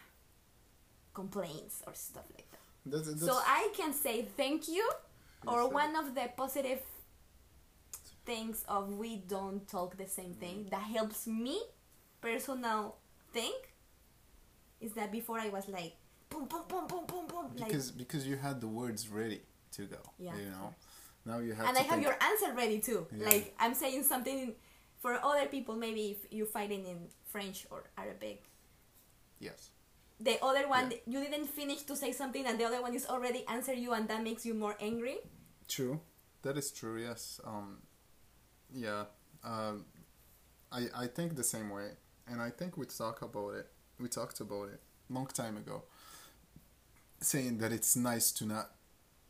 [1.14, 2.60] complaints or stuff like that.
[2.86, 4.88] That's, that's, So I can say thank you,
[5.48, 6.82] or Yes, one of the positive
[8.26, 11.62] things of we don't talk the same thing that helps me
[12.22, 12.96] personal
[13.32, 13.56] think
[14.82, 15.93] is that before I was like
[16.30, 19.41] boom boom boom boom boom boom like because because you had the words ready
[19.74, 19.98] to go.
[20.18, 20.36] Yeah.
[20.38, 20.74] You know.
[21.26, 22.03] Now you have and I have think.
[22.03, 23.07] your answer ready too.
[23.15, 23.26] Yeah.
[23.26, 24.53] Like I'm saying something
[25.01, 28.43] for other people maybe if you're fighting in French or Arabic
[29.39, 29.69] yes.
[30.19, 30.97] the other one Yeah.
[31.05, 34.07] you didn't finish to say something and the other one is already answer you and
[34.07, 35.17] that makes you more angry
[35.67, 35.99] True.
[36.43, 37.01] That is true.
[37.01, 37.41] Yes.
[37.43, 37.80] Um.
[38.73, 39.05] Yeah.
[39.43, 39.86] Um.
[40.71, 41.89] I, I think the same way,
[42.28, 43.67] and I think we talk about it.
[43.99, 45.84] We talked about it long time ago,
[47.19, 48.71] saying that it's nice to not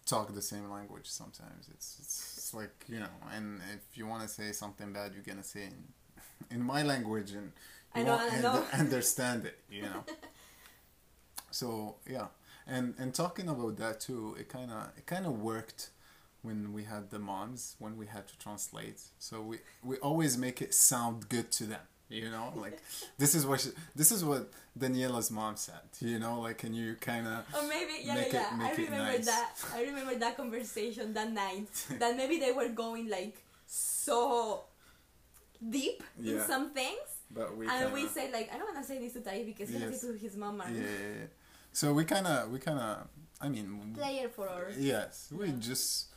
[0.06, 1.08] talk the same language.
[1.08, 5.14] Sometimes it's it's, it's like you know, and if you want to say something bad,
[5.14, 5.84] you're gonna say in,
[6.58, 7.52] in my language, and
[7.94, 8.52] I you know, won't I know.
[8.54, 9.60] und- understand it.
[9.70, 10.04] You know.
[11.52, 12.28] so yeah,
[12.68, 15.90] and and talking about that too, it kind of it kind of worked
[16.42, 20.62] when we had the moms when we had to translate so we we always make
[20.62, 21.80] it sound good to them
[22.10, 22.80] you know like
[23.18, 26.96] this is what she, this is what daniela's mom said you know like and you
[27.02, 28.58] kind of Or maybe, yeah, Make yeah, it- yeah.
[28.58, 29.26] make I it remember nice.
[29.26, 29.52] that.
[29.74, 31.68] I remember that conversation that night.
[32.00, 33.36] that maybe they were going like
[33.66, 34.66] so
[35.70, 38.88] deep in some things, but we and kinda, we said like, I don't want to
[38.92, 40.04] say this to Tai because he has Yes.
[40.04, 41.26] it to his mom yeah, yeah, yeah.
[41.72, 43.08] so we kind of we kind of
[43.42, 44.70] i mean Player for our.
[44.78, 46.08] yes we just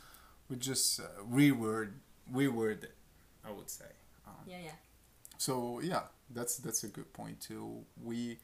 [0.48, 1.92] we just uh, reword
[2.32, 2.94] reword it
[3.44, 3.90] i would say
[4.26, 4.70] um, Yeah, yeah.
[5.38, 6.02] So yeah
[6.34, 8.38] that's that's a good point too we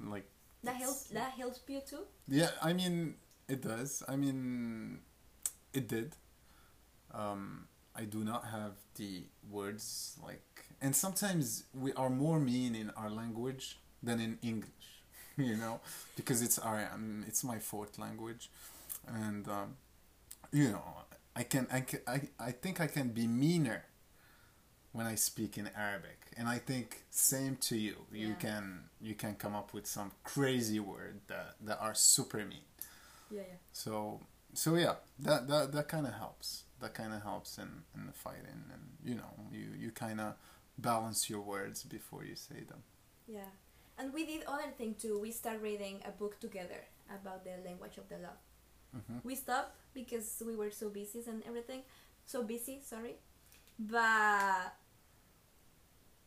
[0.00, 0.26] like
[0.64, 1.04] That helps.
[1.12, 2.04] That helps you too.
[2.26, 3.16] Yeah, I mean,
[3.48, 4.02] it does.
[4.08, 5.00] I mean,
[5.74, 6.16] it did.
[7.12, 12.90] Um, I do not have the words like, and sometimes we are more mean in
[12.96, 14.88] our language than in English,
[15.36, 15.80] you know,
[16.16, 18.50] because it's our um, it's my fourth language,
[19.06, 19.76] and um,
[20.52, 20.82] you know,
[21.36, 23.84] I can I can I, I think I can be meaner
[24.94, 27.96] when I speak in Arabic, and I think same to you.
[28.12, 28.34] You Yeah.
[28.46, 28.64] can
[29.00, 32.68] you can come up with some crazy word that that are super mean.
[33.30, 33.58] Yeah, yeah.
[33.72, 34.20] So
[34.54, 36.64] so yeah, that that that kind of helps.
[36.80, 40.34] That kind of helps in in the fighting, and you know you you kind of
[40.78, 42.82] balance your words before you say them.
[43.26, 43.50] Yeah.
[43.98, 45.18] And we did other thing too.
[45.20, 48.40] We start reading a book together about the language of the love.
[48.92, 51.82] hmm We stopped because we were so busy and everything.
[52.26, 53.16] So busy, sorry.
[53.78, 54.74] But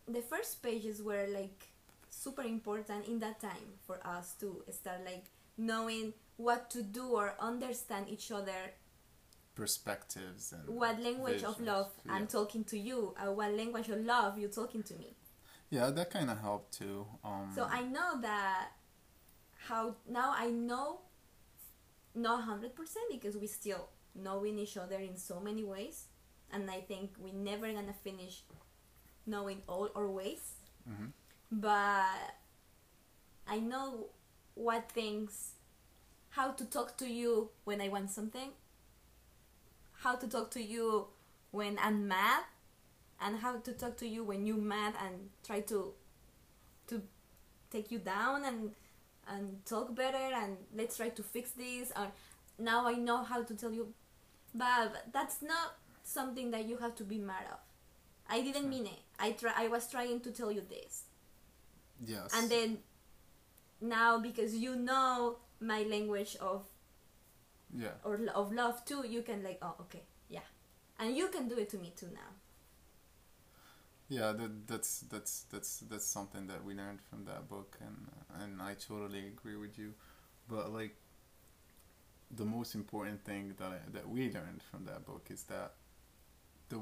[0.07, 1.67] the first pages were like
[2.09, 5.25] super important in that time for us to start like
[5.57, 8.73] knowing what to do or understand each other
[9.55, 12.13] Perspectives and what language of love Yeah.
[12.13, 15.15] I'm talking to you, uh, what language of love you're talking to me.
[15.71, 17.07] Yeah, that kind of helped too.
[17.23, 18.71] Um, So I know that
[19.67, 20.99] how now I know
[22.13, 26.05] not hundred percent because we still knowing each other in so many ways,
[26.51, 28.43] and I think we're never gonna finish
[29.27, 30.55] knowing all our ways.
[30.89, 31.11] mhm.
[31.51, 32.33] But
[33.47, 34.09] I know
[34.55, 35.53] what things,
[36.29, 38.51] how to talk to you when I want something,
[40.03, 41.07] how to talk to you
[41.51, 42.43] when I'm mad,
[43.19, 45.93] and how to talk to you when you're mad and try to
[46.87, 47.01] to
[47.71, 48.71] take you down and
[49.27, 52.07] and talk better and let's try to fix this or
[52.57, 53.93] now I know how to tell you
[54.55, 57.59] but that's not something that you have to be mad of.
[58.29, 58.99] I didn't mean it.
[59.19, 61.03] I try I was trying to tell you this.
[62.05, 62.31] Yes.
[62.33, 62.77] And then
[63.81, 66.65] now because you know my language of
[67.75, 67.97] yeah.
[68.03, 70.47] or of love too, you can like oh okay, yeah.
[70.99, 72.31] And you can do it to me too now.
[74.09, 78.07] Yeah, that, that's that's that's that's something that we learned from that book, and
[78.41, 79.93] and I totally agree with you.
[80.47, 80.95] But like,
[82.31, 85.73] the most important thing that I, that we learned from that book is that
[86.69, 86.79] the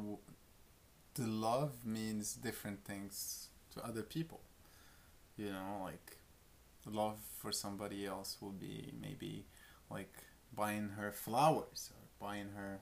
[1.15, 4.41] the love means different things to other people.
[5.37, 6.17] You know, like
[6.85, 9.45] love for somebody else will be maybe
[9.89, 10.13] like
[10.55, 12.81] buying her flowers or buying her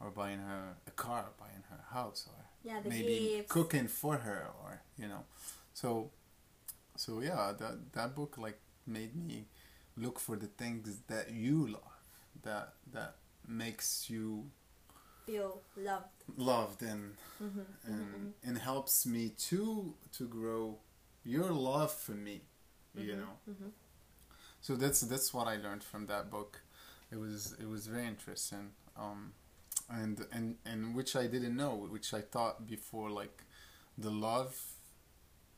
[0.00, 3.52] or buying her a car, buying her a house, or Yeah, the maybe gifts.
[3.52, 5.24] cooking for her or you know
[5.74, 6.10] so
[6.96, 9.46] so yeah that that book like made me
[9.96, 11.82] look for the things that you love
[12.42, 13.16] that that
[13.46, 14.50] makes you
[15.28, 16.18] Feel loved.
[16.36, 17.60] loved and Mm-hmm.
[17.92, 20.78] and and helps me to to grow
[21.24, 22.36] your love for me
[22.96, 23.68] you know Mm-hmm.
[24.60, 26.52] so that's that's what I learned from that book.
[27.12, 28.66] It was it was very interesting,
[29.04, 29.32] um,
[29.88, 33.36] and and and which I didn't know, which I thought before, like
[33.96, 34.54] the love,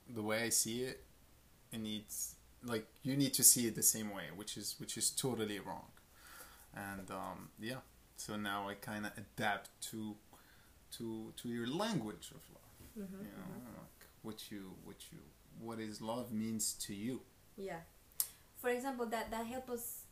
[0.08, 0.98] the way I see it,
[1.72, 5.10] it needs like you need to see it the same way, which is which is
[5.10, 5.86] totally wrong,
[6.74, 7.80] and um, yeah.
[8.20, 10.14] So now I kind of adapt to
[10.98, 12.76] to to your language of love.
[12.98, 13.24] Mm-hmm.
[13.24, 15.18] You know, like what you what you
[15.58, 17.22] what is love means to you.
[17.56, 17.80] Yeah.
[18.60, 20.04] For example, that that helped us.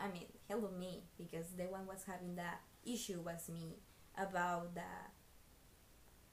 [0.00, 3.78] I mean, helped me because the one was having that issue was me
[4.18, 5.12] about that.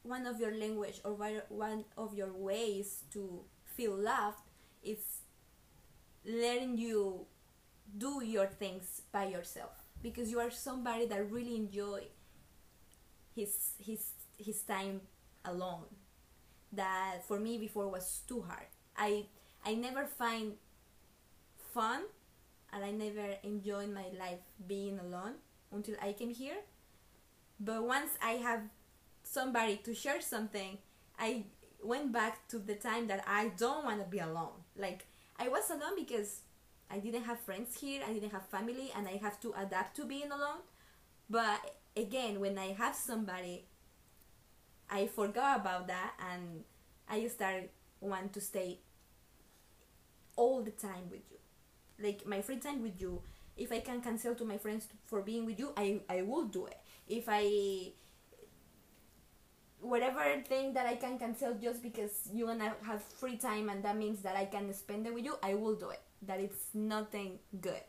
[0.01, 3.45] One of your language or one- one of your ways to
[3.77, 4.41] feel loved
[4.81, 5.21] is
[6.25, 7.27] letting you
[7.97, 12.03] do your things by yourself because you are somebody that really enjoy
[13.35, 15.01] his his his time
[15.45, 15.85] alone
[16.73, 18.67] that for me before was too hard.
[18.97, 19.25] I
[19.65, 20.53] I never find
[21.73, 22.03] fun
[22.73, 25.35] and I never enjoyed my life being alone
[25.71, 26.57] until I came here.
[27.59, 28.61] But once I have
[29.23, 30.77] somebody to share something,
[31.19, 31.45] I
[31.83, 34.65] went back to the time that I don't want to be alone.
[34.77, 36.41] Like I was alone because
[36.91, 40.05] I didn't have friends here, I didn't have family, and I have to adapt to
[40.05, 40.61] being alone.
[41.29, 43.65] But again, when I have somebody,
[44.89, 46.63] I forgot about that and
[47.09, 47.69] I start
[48.01, 48.79] want to stay
[50.35, 51.37] all the time with you.
[52.03, 53.21] Like my free time with you.
[53.55, 56.65] If I can cancel to my friends for being with you, I I will do
[56.65, 56.77] it.
[57.07, 57.93] If I
[59.79, 63.97] whatever thing that I can cancel just because you're gonna have free time and that
[63.97, 66.01] means that I can spend it with you, I will do it.
[66.21, 67.83] That it's nothing good.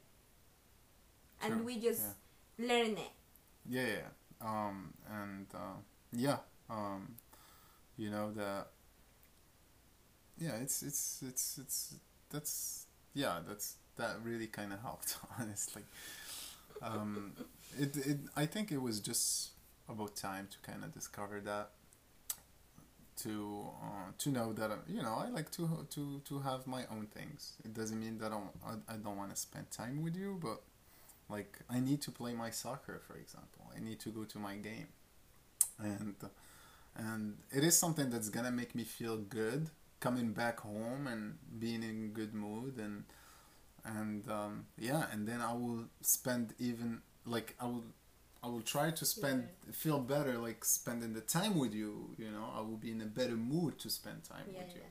[1.43, 2.03] And Sure, we just
[2.59, 2.67] yeah.
[2.67, 3.13] learn it.
[3.69, 4.09] Yeah, yeah.
[4.41, 5.79] Um, and uh,
[6.13, 7.15] yeah, um,
[7.97, 8.69] you know that.
[10.39, 11.95] Yeah, it's it's it's it's
[12.31, 15.83] that's yeah that's that really kind of helped honestly.
[16.83, 17.33] Um,
[17.79, 19.51] it it I think it was just
[19.89, 21.71] about time to kind of discover that.
[23.23, 26.85] To uh, to know that uh, you know I like to to to have my
[26.91, 27.55] own things.
[27.65, 30.39] It doesn't mean that I don't, I, I don't want to spend time with you,
[30.43, 30.61] but
[31.29, 33.71] like I need to play my soccer, for example.
[33.77, 34.89] I need to go to my game,
[35.79, 36.17] and
[36.97, 39.71] and it is something that's gonna make me feel good
[40.01, 43.05] coming back home and being in good mood and
[43.85, 47.85] and um, yeah, and then I will spend even like I will
[48.43, 52.11] I will try to spend feel better like spending the time with you.
[52.19, 54.83] You know, I will be in a better mood to spend time Yeah, with you.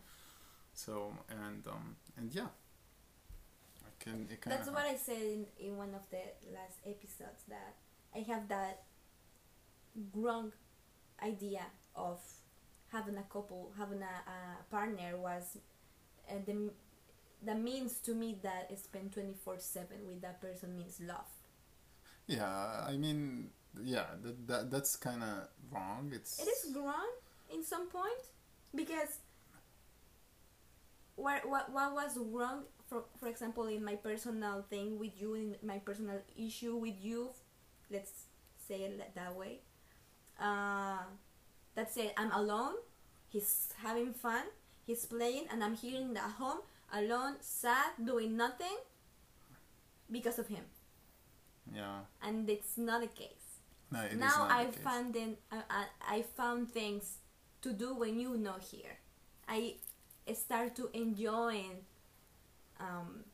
[0.73, 2.47] So and um and yeah,
[3.85, 4.27] I can.
[4.31, 6.23] It That's what I said in, in one of the
[6.53, 7.75] last episodes that
[8.15, 8.83] I have that
[10.13, 10.51] wrong
[11.23, 12.19] idea of
[12.91, 15.57] having a couple, having a, a partner was
[16.29, 16.71] uh, the
[17.43, 21.27] the means to me that spend twenty four seven with that person means love.
[22.31, 23.51] Yeah, I mean,
[23.83, 26.11] yeah, that, that that's kind of wrong.
[26.15, 27.11] It's It is wrong
[27.51, 28.23] in some point
[28.71, 29.19] because
[31.15, 35.55] what what what was wrong for for example in my personal thing with you in
[35.61, 37.29] my personal issue with you
[37.91, 39.59] let's say it that way
[40.39, 41.03] uh
[41.75, 42.75] that's it i'm alone
[43.29, 44.47] he's having fun
[44.87, 46.63] he's playing and i'm here in the home
[46.95, 48.79] alone sad doing nothing
[50.09, 50.63] because of him
[51.73, 51.99] yeah.
[52.23, 53.59] and it's not the case
[53.91, 55.85] No, it is now I found in, I, I,
[56.17, 57.17] I found things
[57.61, 58.97] to do when you not here.
[59.47, 59.75] I
[60.33, 61.83] start to enjoying
[62.79, 63.25] um,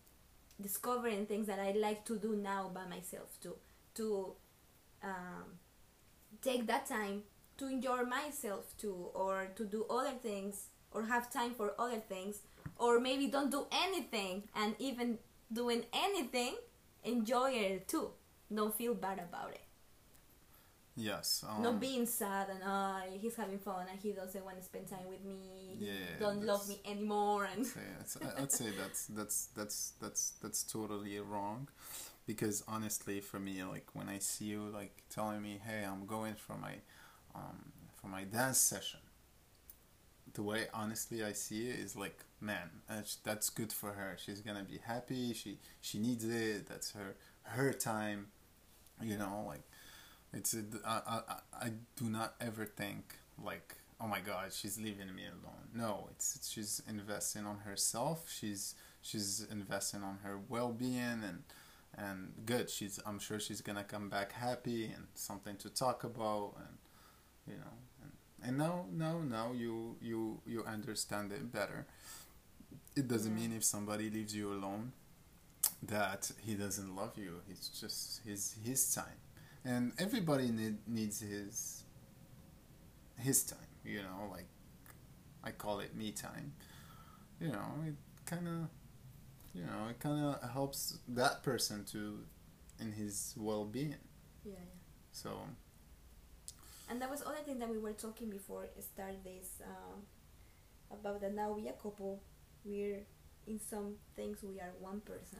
[0.59, 3.55] discovering things that I like to do now by myself too.
[3.95, 4.33] To
[5.03, 5.59] um,
[6.41, 7.23] take that time
[7.57, 12.41] to enjoy myself too, or to do other things, or have time for other things,
[12.77, 15.17] or maybe don't do anything and even
[15.51, 16.55] doing anything,
[17.03, 18.11] enjoy it too.
[18.53, 19.61] Don't feel bad about it
[20.95, 21.45] Yes.
[21.47, 24.87] Um, not being sad and uh, he's having fun and he doesn't want to spend
[24.87, 25.77] time with me.
[25.79, 27.67] Yeah, don't love me anymore and
[28.25, 31.67] I- I'd say that's that's that's that's that's totally wrong,
[32.25, 36.33] because honestly, for me, like when I see you like telling me, "Hey, I'm going
[36.35, 36.73] for my,
[37.35, 37.71] um,
[38.01, 39.01] for my dance session,"
[40.37, 43.17] the way honestly I see it is like, man, that's,
[43.51, 44.17] good for her.
[44.23, 45.33] She's gonna be happy.
[45.33, 46.67] She she needs it.
[46.69, 48.27] That's her her time.
[49.01, 49.63] You know, like
[50.33, 51.21] it's a, I, I,
[51.67, 56.35] I- do not ever think like oh my god she's leaving me alone no it's,
[56.35, 61.43] it's she's investing on herself she's she's investing on her well-being and
[61.97, 66.53] and good she's i'm sure she's gonna come back happy and something to talk about
[66.57, 66.77] and
[67.47, 67.73] you know
[68.43, 71.85] and, now now now you you you understand it better.
[72.95, 73.57] It doesn't mean mm.
[73.57, 74.91] if somebody leaves you alone
[75.83, 77.41] that he doesn't love you.
[77.49, 79.19] It's just his his time.
[79.65, 81.83] And everybody need, needs his
[83.17, 84.45] his time you know like
[85.43, 86.53] i call it me time.
[87.39, 88.69] You know it kind of
[89.53, 92.19] you know it kind of helps that person to
[92.79, 93.95] in his well-being.
[94.43, 94.59] Yeah, yeah.
[95.11, 95.39] so
[96.89, 100.03] And that was other thing that we were talking before start this um,
[100.91, 102.21] about that now we a couple.
[102.65, 103.03] We're
[103.47, 105.39] in some things we are one person,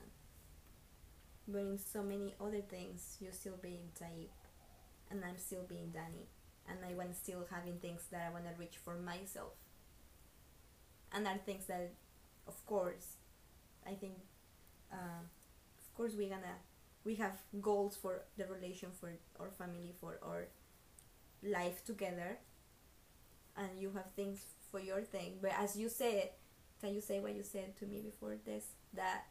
[1.48, 4.30] but in so many other things you're still being Taib,
[5.12, 6.28] and I'm still being Danny,
[6.70, 9.54] and I want still having things that I want to reach for myself.
[11.14, 11.92] And are things that,
[12.48, 13.16] of course,
[13.88, 14.16] I think,
[14.92, 15.24] uh,
[15.80, 16.58] of course we're gonna
[17.06, 20.48] we have goals for the relation for our family for our
[21.44, 22.40] life together
[23.56, 25.38] and you have things for your thing.
[25.42, 26.30] But as you said,
[26.82, 28.66] can you say what you said to me before this?
[28.94, 29.26] That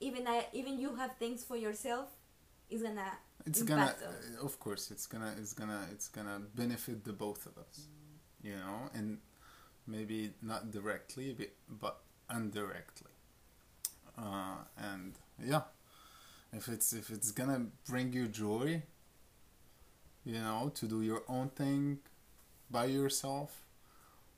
[0.00, 2.08] even I, even you have things for yourself,
[2.70, 3.12] is gonna
[3.46, 7.56] it's gonna uh, of course it's gonna it's gonna it's gonna benefit the both of
[7.58, 7.86] us
[8.42, 9.18] you know and
[9.86, 11.50] maybe not directly but,
[11.80, 12.00] but
[12.34, 13.10] indirectly
[14.18, 15.62] uh, and yeah
[16.52, 18.82] if it's if it's gonna bring you joy
[20.28, 21.98] you know to do your own thing
[22.70, 23.62] by yourself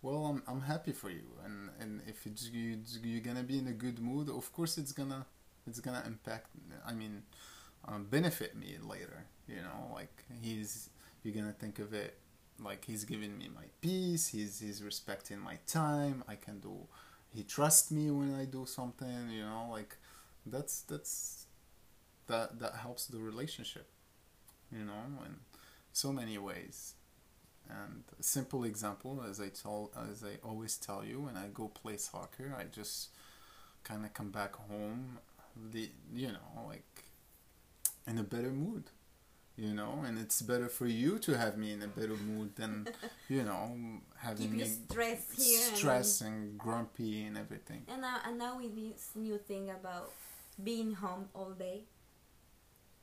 [0.02, 1.26] well i'm, I'm happy for you.
[1.44, 4.92] And and if it's you you're gonna be in a good mood of course it's
[4.92, 5.26] gonna
[5.66, 6.48] it's gonna impact
[6.86, 7.22] i mean
[7.88, 10.90] um, benefit me later you know like he's
[11.22, 12.16] you're gonna think of it
[12.62, 16.76] like he's giving me my peace he's he's respecting my time i can do
[17.34, 19.96] he trusts me when i do something you know like
[20.46, 21.46] that's that's
[22.26, 23.88] that that helps the relationship
[24.72, 25.34] you know in
[26.02, 26.78] so many ways
[27.68, 29.80] and a simple example as i tell
[30.10, 33.10] as i always tell you when i go play soccer i just
[33.88, 35.18] kind of come back home
[35.72, 35.84] the
[36.22, 36.92] you know like
[38.10, 38.84] in a better mood
[39.56, 42.72] you know and it's better for you to have me in a better mood than
[43.28, 43.62] you know
[44.26, 46.28] having Keep you stressed here.
[46.28, 50.08] and- and grumpy and everything And now, and now with this new thing about
[50.70, 51.78] being home all day,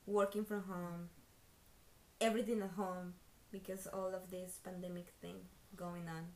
[0.05, 1.09] working from home,
[2.21, 3.13] everything at home,
[3.51, 5.35] because all of this pandemic thing
[5.75, 6.27] going on.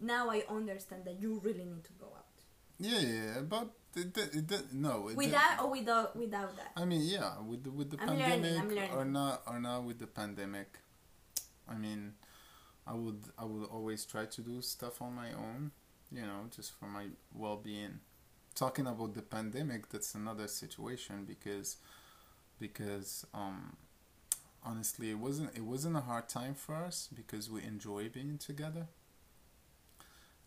[0.00, 2.24] Now I understand that you really need to go out.
[2.78, 6.72] yeah yeah but it, it, it, no it, With that or without without that.
[6.76, 8.90] I mean, yeah, with the with the I'm learning, pandemic I'm learning.
[8.96, 10.78] or not or not with the pandemic.
[11.68, 12.14] I mean,
[12.86, 15.70] I would I would always try to do stuff on my own,
[16.10, 18.00] you know, just for my well being.
[18.54, 21.76] Talking about the pandemic, that's another situation because
[22.58, 23.76] because um
[24.64, 28.86] honestly it wasn't it wasn't a hard time for us because we enjoy being together.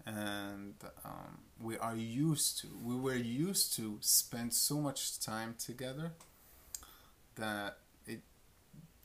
[0.05, 6.13] And um, we are used to we were used to spend so much time together
[7.35, 8.21] that it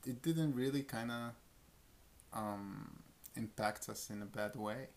[0.07, 1.33] it didn't really kind of
[2.33, 3.03] um,
[3.37, 4.89] impact us in a bad way.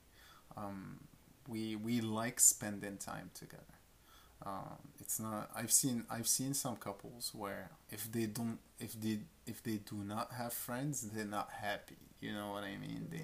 [0.55, 0.99] Um,
[1.47, 3.74] we we like spending time together
[4.45, 9.19] um, it's not i've seen i've seen some couples where if they don't if they
[9.47, 13.07] if they do not have friends they're not happy you know what i mean?
[13.11, 13.23] They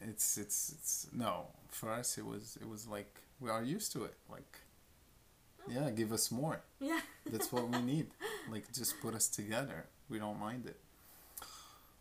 [0.00, 4.04] it's it's it's no for us it was it was like we are used to
[4.04, 4.58] it like
[5.68, 6.60] yeah give us more.
[6.80, 7.00] Yeah.
[7.26, 8.08] that's what we need.
[8.50, 9.86] Like just put us together.
[10.08, 10.80] We don't mind it.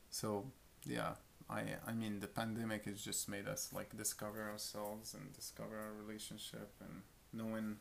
[0.10, 0.46] So
[0.86, 1.12] yeah
[1.50, 5.94] i i mean the pandemic has just made us like discover ourselves and discover our
[6.04, 7.02] relationship and
[7.34, 7.76] knowing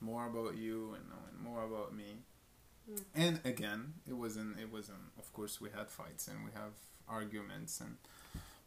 [0.00, 2.18] more about you and knowing more about me
[2.88, 3.02] Mm.
[3.16, 6.70] and again it wasn't it wasn't of course we had fights and we have
[7.08, 7.96] arguments and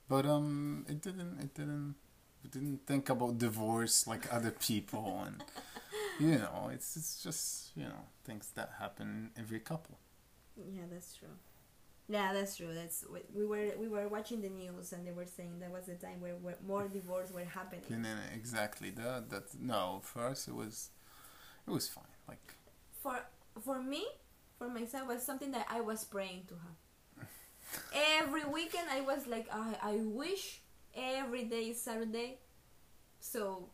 [0.09, 1.95] but um it didn't it didn't
[2.43, 5.41] we didn't think about divorce like other people and
[6.19, 9.97] you know it's it's just you know things that happen in every couple
[10.57, 11.35] Yeah, that's true.
[12.09, 12.73] Yeah, that's true.
[12.73, 15.85] That's we we were we were watching the news and they were saying that was
[15.85, 17.85] the time where, where more divorce were happening.
[17.95, 20.89] and then exactly that that no for us it was
[21.69, 22.55] it was fine like
[23.03, 23.19] For
[23.61, 24.05] for me,
[24.57, 27.27] for myself, was something that I was praying to have.
[27.93, 30.61] every weekend, I was like, I I wish
[30.95, 32.39] every day is Saturday,
[33.19, 33.69] so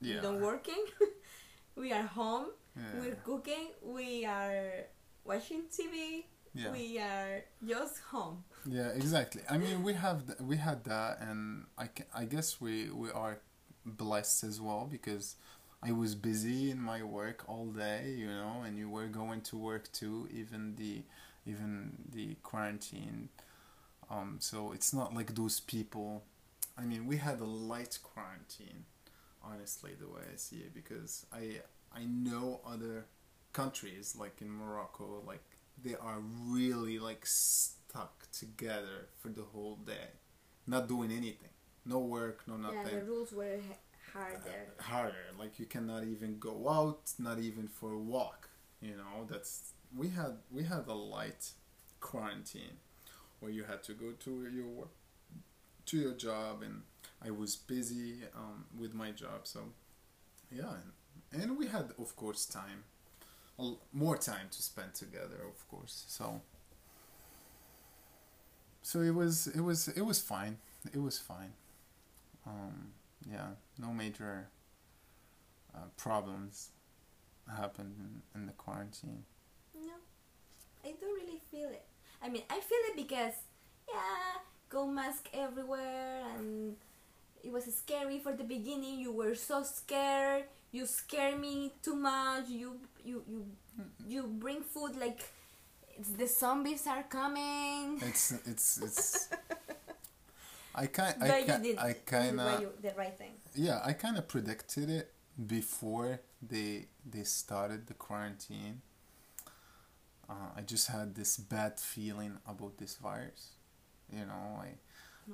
[0.00, 0.84] yeah don't working,
[1.76, 4.86] we are home, yeah, we're cooking, we are
[5.24, 6.70] watching TV, yeah.
[6.72, 8.44] we are just home.
[8.66, 9.42] Yeah, exactly.
[9.48, 13.10] I mean, we have th- we had that, and I, ca- I guess we we
[13.10, 13.38] are
[13.84, 15.36] blessed as well because
[15.82, 19.56] I was busy in my work all day, you know, and you were going to
[19.56, 21.02] work too, even the
[21.46, 23.28] even the quarantine.
[24.10, 26.24] Um, so it's not like those people.
[26.78, 28.84] I mean, we had a light quarantine,
[29.44, 31.60] honestly, the way I see it, because I
[31.94, 33.06] I know other
[33.52, 35.44] countries like in Morocco, like
[35.82, 40.08] they are really like stuck together for the whole day,
[40.66, 41.50] not doing anything,
[41.84, 42.78] no work, no nothing.
[42.84, 43.58] Yeah, the rules were
[44.16, 44.74] harder.
[44.78, 48.48] Harder, like you cannot even go out, not even for a walk.
[48.80, 51.50] You know, that's we had we had a light
[52.00, 52.78] quarantine
[53.40, 54.90] where you had to go to your work,
[55.86, 56.82] to your job, and
[57.24, 59.60] I was busy um, with my job, so
[60.50, 60.74] yeah,
[61.32, 62.84] and, and we had of course time,
[63.92, 66.04] more time to spend together, of course.
[66.08, 66.40] So
[68.82, 70.58] so it was it was it was fine.
[70.92, 71.52] It was fine.
[72.46, 72.92] Um,
[73.30, 73.48] yeah,
[73.78, 74.48] no major
[75.74, 76.70] uh, problems
[77.56, 79.24] happened in, in the quarantine.
[79.74, 79.94] No,
[80.84, 81.84] I don't really feel it.
[82.22, 83.34] I mean, I feel it because,
[83.88, 86.76] yeah, go mask everywhere and
[87.42, 88.98] it was scary for the beginning.
[88.98, 90.44] You were so scared.
[90.72, 92.48] You scare me too much.
[92.48, 93.46] You you you
[94.06, 95.20] you bring food like
[95.96, 97.98] it's, the zombies are coming.
[98.02, 99.28] It's it's it's.
[100.76, 103.32] I kind I kind I kind of the right thing.
[103.54, 105.12] yeah I kind of predicted it
[105.46, 108.82] before they they started the quarantine.
[110.28, 113.50] Uh, I just had this bad feeling about this virus.
[114.12, 114.68] You know, I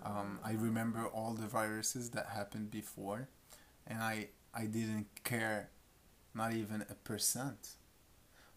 [0.05, 3.28] um, I remember all the viruses that happened before,
[3.86, 5.70] and I I didn't care,
[6.34, 7.76] not even a percent.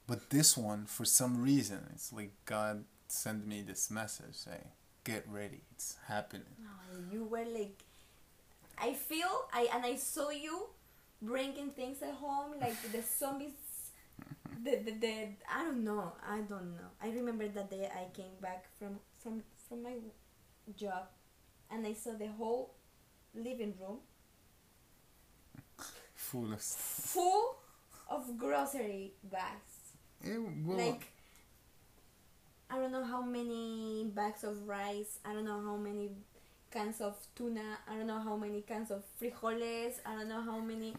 [0.07, 4.67] But this one, for some reason, it's like God sent me this message, say,
[5.06, 6.76] "Get ready, it's happening." No,
[7.14, 7.84] you were like,
[8.78, 10.68] I feel I and I saw you
[11.22, 13.53] bringing things at home like the zombies.
[14.64, 15.14] The, the, the
[15.51, 19.43] I don't know I don't know I remember that day I came back from from
[19.68, 19.95] from my
[20.76, 21.08] job
[21.70, 22.74] and I saw the whole
[23.36, 23.99] living room
[26.16, 26.62] Full of.
[26.62, 27.58] full
[28.10, 29.93] of grocery bags
[30.24, 31.12] It, well, like
[32.70, 35.20] I don't know how many bags of rice.
[35.24, 36.11] I don't know how many
[36.72, 37.78] cans of tuna.
[37.88, 39.99] I don't know how many cans of frijoles.
[40.05, 40.95] I don't know how many.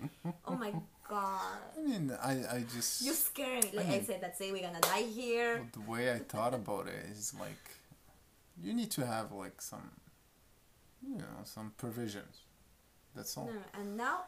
[0.46, 0.72] Oh my
[1.08, 1.58] god!
[1.78, 3.02] I mean, I I just.
[3.02, 3.70] You scare me.
[3.74, 5.56] Like I, mean- said, that say we're gonna die here.
[5.56, 7.64] Well, the way I thought about it is like,
[8.62, 9.90] you need to have like some,
[11.06, 12.42] you know, some provisions.
[13.14, 13.46] That's all.
[13.46, 14.24] No, and now,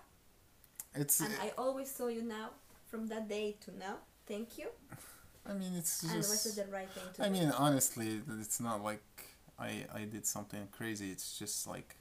[0.94, 1.20] It's.
[1.20, 2.50] and I always saw you now.
[2.90, 4.68] From that day to now, thank you.
[5.46, 6.46] I mean, it's And was just.
[6.46, 7.32] it the right thing to I do?
[7.32, 9.02] mean, honestly, it's not like
[9.58, 11.10] I I did something crazy.
[11.10, 11.96] It's just like,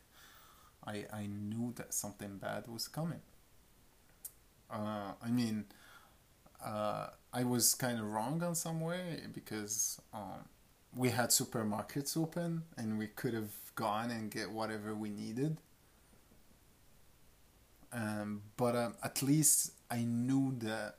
[0.85, 3.21] I I knew that something bad was coming.
[4.69, 5.65] Uh, I mean,
[6.65, 10.45] uh, I was kind of wrong on some way because um,
[10.95, 15.57] we had supermarkets open and we could have gone and get whatever we needed.
[17.91, 20.95] Um, but um, at least I knew that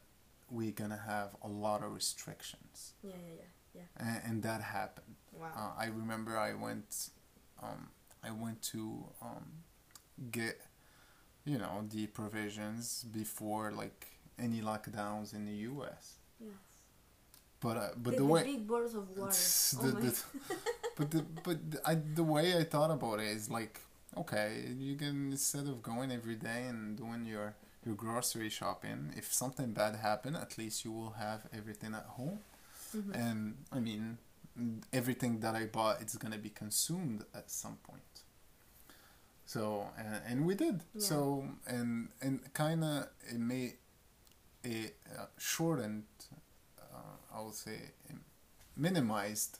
[0.50, 3.42] we're gonna have a lot of restrictions, yeah, yeah,
[3.74, 5.14] yeah, and, and that happened.
[5.38, 5.48] Wow.
[5.56, 7.10] Uh, I remember I went,
[7.62, 7.88] um,
[8.24, 9.44] I went to um,
[10.30, 10.60] get,
[11.44, 14.06] you know, the provisions before like
[14.38, 16.14] any lockdowns in the U.S.
[16.40, 16.50] yes.
[17.60, 19.34] But uh, but the, the, way big bottles of water.
[19.34, 20.22] Oh the, my- the,
[20.96, 23.80] but the but the, I, the way I thought about it is like
[24.16, 27.54] okay you can instead of going every day and doing your
[27.84, 32.40] your grocery shopping if something bad happen at least you will have everything at home
[32.94, 33.14] Mhm.
[33.14, 34.18] and I mean
[34.92, 38.22] everything that I bought it's gonna be consumed at some point
[39.46, 41.00] so and, and we did Yeah.
[41.10, 43.74] so and and kind of it made
[44.64, 46.04] it uh, shortened
[46.80, 47.78] uh, I would say
[48.76, 49.58] minimized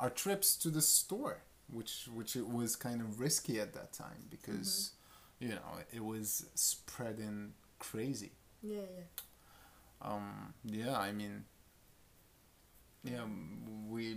[0.00, 4.26] our trips to the store which which it was kind of risky at that time
[4.30, 4.92] because
[5.38, 8.32] you know it was spreading crazy
[8.62, 9.04] yeah, yeah.
[10.02, 11.44] um yeah i mean
[13.04, 13.24] yeah
[13.88, 14.16] we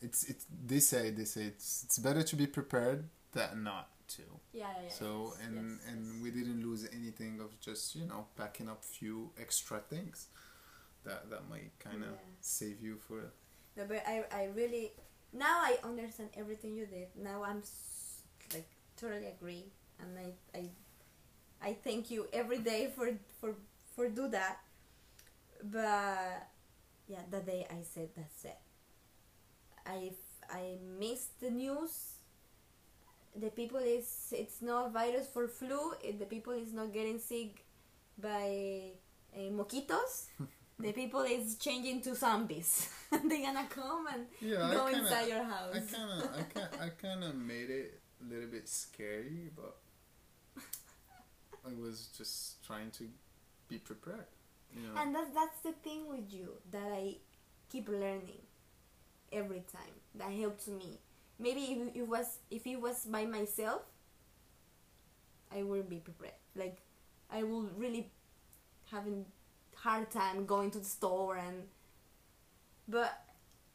[0.00, 4.22] it's it's they say they say it's it's better to be prepared than not to
[4.52, 4.88] Yeah, yeah, yeah.
[4.90, 6.22] so yes, and yes, and yes.
[6.22, 10.28] we didn't lose anything of just you know packing up few extra things
[11.04, 12.30] that that might kind of Yeah.
[12.40, 13.32] save you for
[13.76, 14.92] No, but I, I really
[15.32, 17.08] now I understand everything you did.
[17.16, 18.22] Now I'm s-
[18.54, 19.64] like totally agree,
[20.00, 20.70] and I, I,
[21.70, 23.54] I thank you every day for for
[23.94, 24.58] for do that.
[25.62, 26.48] But
[27.08, 28.58] yeah, the day I said that's it.
[29.86, 30.12] I
[30.50, 32.12] I missed the news.
[33.34, 35.92] The people is it's not virus for flu.
[36.02, 37.64] It, the people is not getting sick
[38.18, 38.92] by
[39.36, 40.28] uh, mosquitoes.
[40.78, 42.88] the people is changing to zombies.
[43.10, 45.74] They're gonna come and yeah go inside your house.
[45.74, 49.76] I kind of I kind I kind of made it a little bit scary but
[51.66, 53.04] I was just trying to
[53.68, 54.26] be prepared
[54.74, 57.16] you know and that's that's the thing with you that I
[57.70, 58.42] keep learning
[59.32, 59.94] every time.
[60.14, 60.98] That helps me.
[61.38, 63.82] Maybe if it was if it was by myself,
[65.54, 66.34] I wouldn't be prepared.
[66.54, 66.78] Like
[67.30, 68.10] I would really
[68.90, 69.26] having
[69.74, 71.64] hard time going to the store and
[72.88, 73.24] but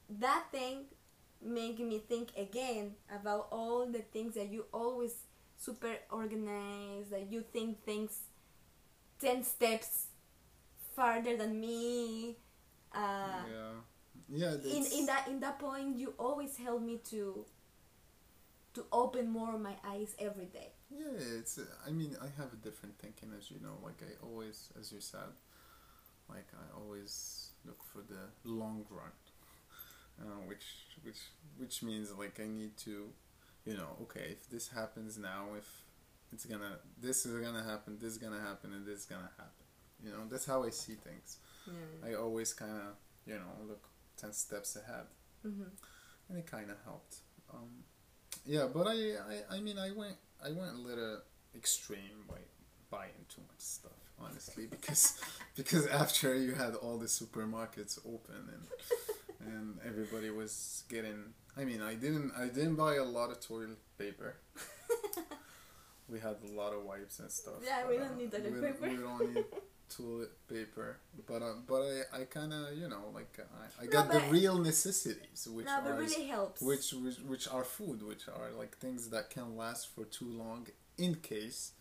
[0.09, 0.85] that thing
[1.43, 5.13] make me think again about all the things that you always
[5.61, 8.13] super organized that you think things
[9.19, 10.07] 10 steps
[10.95, 12.35] farther than me
[12.93, 13.73] uh, yeah
[14.29, 17.45] yeah in, in that in that point you always help me to
[18.73, 21.59] to open more my eyes every day Yeah, it's.
[21.87, 23.75] I mean, I have a different thinking, as you know.
[23.83, 25.31] Like I always, as you said,
[26.29, 29.11] like I always look for the long run,
[30.21, 30.65] uh, which
[31.03, 31.21] which
[31.57, 33.09] which means like I need to,
[33.65, 35.67] you know, okay, if this happens now, if
[36.31, 39.65] it's gonna this is gonna happen, this is gonna happen, and this is gonna happen.
[40.03, 41.37] You know, that's how I see things.
[41.67, 42.09] Yeah.
[42.09, 42.95] I always kind of
[43.25, 43.83] you know look
[44.17, 45.05] ten steps ahead,
[45.43, 45.63] hmm
[46.29, 47.17] and it kind of helped.
[47.53, 47.83] Um,
[48.45, 51.19] yeah, but I, I I mean I went I went a little
[51.55, 52.37] extreme by
[52.89, 55.19] buying too much stuff honestly because
[55.55, 58.67] because after you had all the supermarkets open and
[59.45, 63.79] and everybody was getting I mean I didn't I didn't buy a lot of toilet
[63.97, 64.35] paper.
[66.09, 67.55] we had a lot of wipes and stuff.
[67.65, 68.89] Yeah, we don't uh, need toilet we, paper.
[68.89, 69.45] We don't need
[69.89, 73.43] toilet paper, but uh, but I, I kind of you know like uh,
[73.79, 76.61] I, I No, got the real necessities which no, are really helps.
[76.61, 80.67] which, which which are food, which are like things that can last for too long
[80.97, 81.71] in case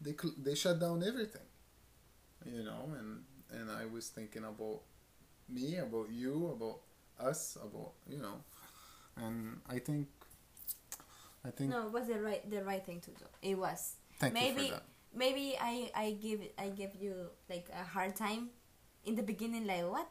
[0.00, 1.46] they they shut down everything,
[2.44, 2.90] you know.
[2.98, 4.80] And and I was thinking about
[5.48, 6.80] me, about you, about
[7.20, 8.44] us, about you know,
[9.16, 10.08] and I think
[11.44, 13.24] I think no, it was the right the right thing to do.
[13.42, 13.96] It was.
[14.18, 14.66] thank you maybe
[15.14, 18.50] maybe I I give I give you like a hard time
[19.04, 20.08] in the beginning like what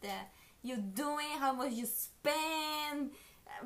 [0.00, 0.16] the
[0.62, 3.12] you doing how much you spend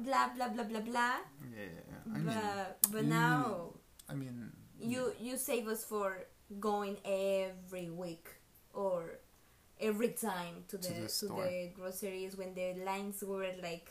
[0.03, 1.17] blah blah blah blah blah
[1.55, 2.03] Yeah, yeah, yeah.
[2.11, 3.71] I but mean, but now
[4.11, 4.51] I mean,
[4.81, 6.27] you you save us for
[6.59, 8.29] going every week
[8.73, 9.21] or
[9.81, 13.91] every time to the To the to the groceries when the lines were like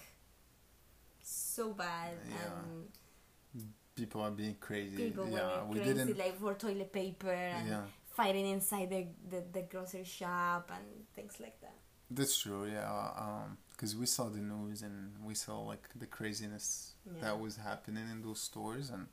[1.21, 2.35] so bad Yeah.
[2.63, 2.87] and
[3.95, 4.97] people are being crazy.
[4.97, 6.17] people yeah, were we crazy didn't.
[6.17, 10.85] like for toilet paper and Yeah, fighting inside the, the, the grocery shop and
[11.15, 11.73] things like that.
[12.11, 12.65] that's true.
[12.71, 17.21] Yeah, um, because we saw the news and we saw like the craziness Yeah.
[17.21, 19.07] that was happening in those stores, and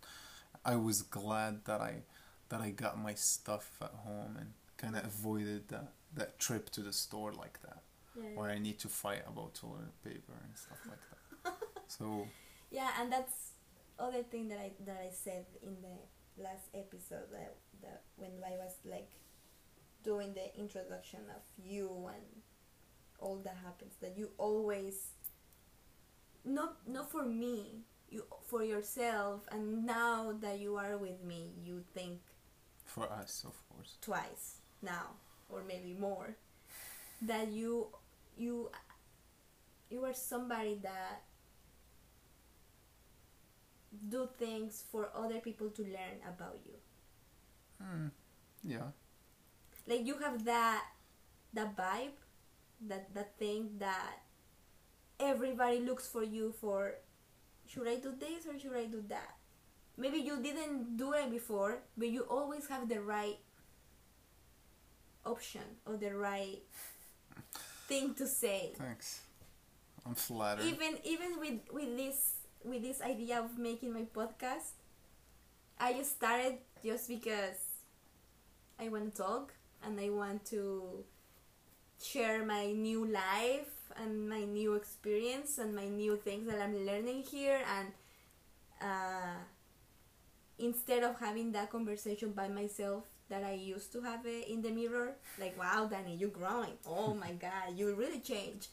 [0.65, 2.03] I was glad that I
[2.51, 6.81] that I got my stuff at home and kind of avoided that that trip to
[6.81, 7.83] the store like that,
[8.17, 10.99] Yeah, where I need to fight about toilet paper and stuff like
[11.45, 11.55] that.
[11.87, 12.27] so
[12.71, 13.53] yeah, and that's
[13.99, 18.57] other thing that I that I said in the last episode that, that when I
[18.57, 19.09] was like
[20.03, 22.43] doing the introduction of you and
[23.19, 25.13] all that happens that you always
[26.45, 31.83] not not for me you for yourself and now that you are with me you
[31.95, 32.21] think
[32.85, 33.97] for us, of course.
[34.03, 35.15] twice now
[35.49, 36.37] or maybe more
[37.23, 37.89] that you
[38.37, 38.71] you
[39.91, 41.23] you are somebody that
[44.09, 46.75] do things for other people to learn about you.
[47.83, 48.11] Mm,
[48.63, 48.91] yeah,
[49.87, 50.85] like you have that
[51.53, 52.19] that vibe
[52.89, 54.23] that that thing that
[55.21, 56.97] everybody looks for you for
[57.67, 59.37] should i do this or should i do that?
[59.97, 63.39] Maybe you didn't do it before but you always have the right
[65.27, 66.63] option or the right
[67.89, 69.21] thing to say thanks.
[70.07, 70.65] I'm flattered.
[70.65, 74.73] even even with with this with this idea of making my podcast
[75.79, 77.61] i just started just because
[78.81, 79.53] i want to talk
[79.85, 81.05] and i want to
[82.03, 87.23] share my new life and my new experience and my new things that i'm learning
[87.23, 87.89] here and
[88.81, 89.37] uh,
[90.59, 94.71] instead of having that conversation by myself that I used to have it in the
[94.71, 96.75] mirror, like wow, Danny, you're growing.
[96.87, 98.69] Oh my God, you really changed.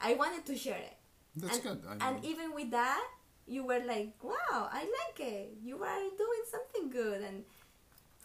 [0.00, 0.96] I wanted to share it,
[1.34, 1.80] That's and, good.
[1.88, 3.04] I mean, and even with that,
[3.46, 5.56] you were like, wow, I like it.
[5.62, 7.44] You are doing something good, and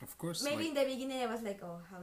[0.02, 1.98] of course, maybe like, in the beginning I was like, oh, how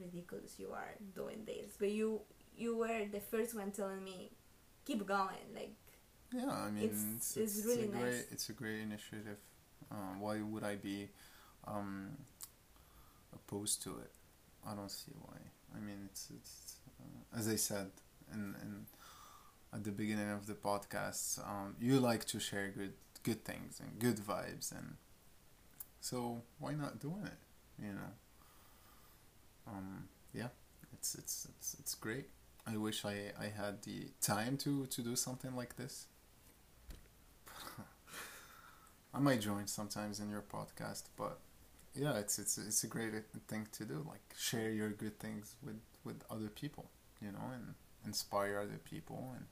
[0.00, 2.20] ridiculous you are doing this, but you
[2.56, 4.30] you were the first one telling me,
[4.84, 5.74] keep going, like
[6.32, 8.24] Yeah, I mean, It's- it's, it's it's, really a great, nice.
[8.32, 9.38] it's a great initiative.
[9.90, 11.08] Uh, why would I be
[11.66, 12.10] um,
[13.48, 14.12] opposed to it?
[14.66, 15.36] I don't see why.
[15.74, 17.90] I mean, it's it's uh, as I said
[18.32, 18.86] in, in
[19.72, 21.38] at the beginning of the podcast.
[21.46, 24.96] Um, you like to share good good things and good vibes, and
[26.00, 27.84] so why not doing it?
[27.84, 28.12] You know.
[29.66, 30.48] Um, yeah,
[30.92, 32.28] it's it's it's it's great.
[32.66, 36.06] I wish I, I had the time to, to do something like this.
[39.14, 41.38] I might join sometimes in your podcast, but
[41.98, 43.12] yeah, it's it's it's a great
[43.48, 44.04] thing to do.
[44.08, 46.90] Like share your good things with, with other people,
[47.20, 47.74] you know, and
[48.06, 49.46] inspire other people, and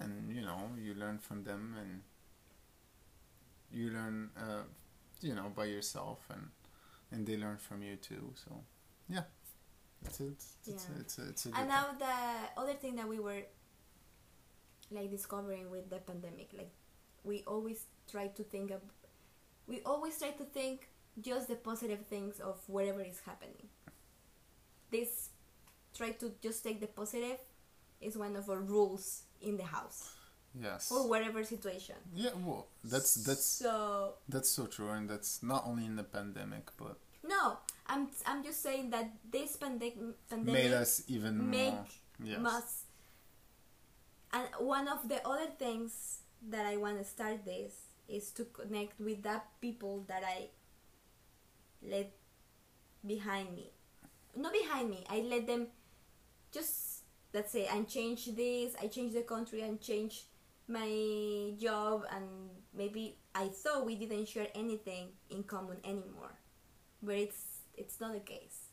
[0.00, 2.02] and you know you learn from them, and
[3.72, 4.62] you learn, uh,
[5.20, 6.48] you know, by yourself, and
[7.10, 8.32] and they learn from you too.
[8.34, 8.52] So
[9.08, 9.24] yeah,
[10.04, 11.00] it's it's it's Yeah.
[11.00, 11.68] it's, it's, it's a and thing.
[11.68, 13.42] now the other thing that we were
[14.90, 16.70] like discovering with the pandemic like
[17.24, 18.80] we always try to think of
[19.66, 20.88] we always try to think
[21.20, 23.68] just the positive things of whatever is happening
[24.90, 25.30] this
[25.96, 27.38] try to just take the positive
[28.00, 30.14] is one of our rules in the house
[30.60, 30.88] Yes.
[30.90, 31.94] for whatever situation.
[32.14, 36.68] Yeah, well, that's that's so that's so true, and that's not only in the pandemic,
[36.76, 37.56] but no.
[37.86, 39.96] I'm I'm just saying that this pandemic
[40.28, 41.86] pandemic made us even make more.
[42.22, 42.38] Yes.
[42.38, 42.76] must.
[44.32, 47.72] And one of the other things that I want to start this
[48.08, 50.48] is to connect with that people that I
[51.88, 52.12] let
[53.06, 53.72] behind me.
[54.36, 55.04] Not behind me.
[55.08, 55.68] I let them
[56.52, 57.02] just
[57.34, 60.26] let's say I change this, I change the country and change
[60.68, 62.24] my job and
[62.74, 66.34] maybe I thought we didn't share anything in common anymore.
[67.02, 67.42] But it's
[67.76, 68.68] it's not the case.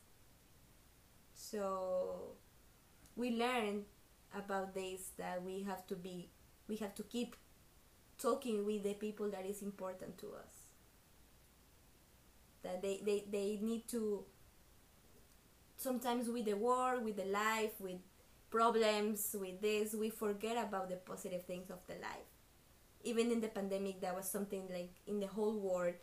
[1.33, 2.35] So
[3.15, 3.85] we learn
[4.35, 6.29] about this that we have to be
[6.67, 7.35] we have to keep
[8.17, 10.58] talking with the people that is important to us
[12.63, 14.25] that they, they, they need to
[15.77, 17.97] sometimes with the work with the life with
[18.51, 22.27] problems with this we forget about the positive things of the life.
[23.03, 25.95] Even in the pandemic that was something like in the whole world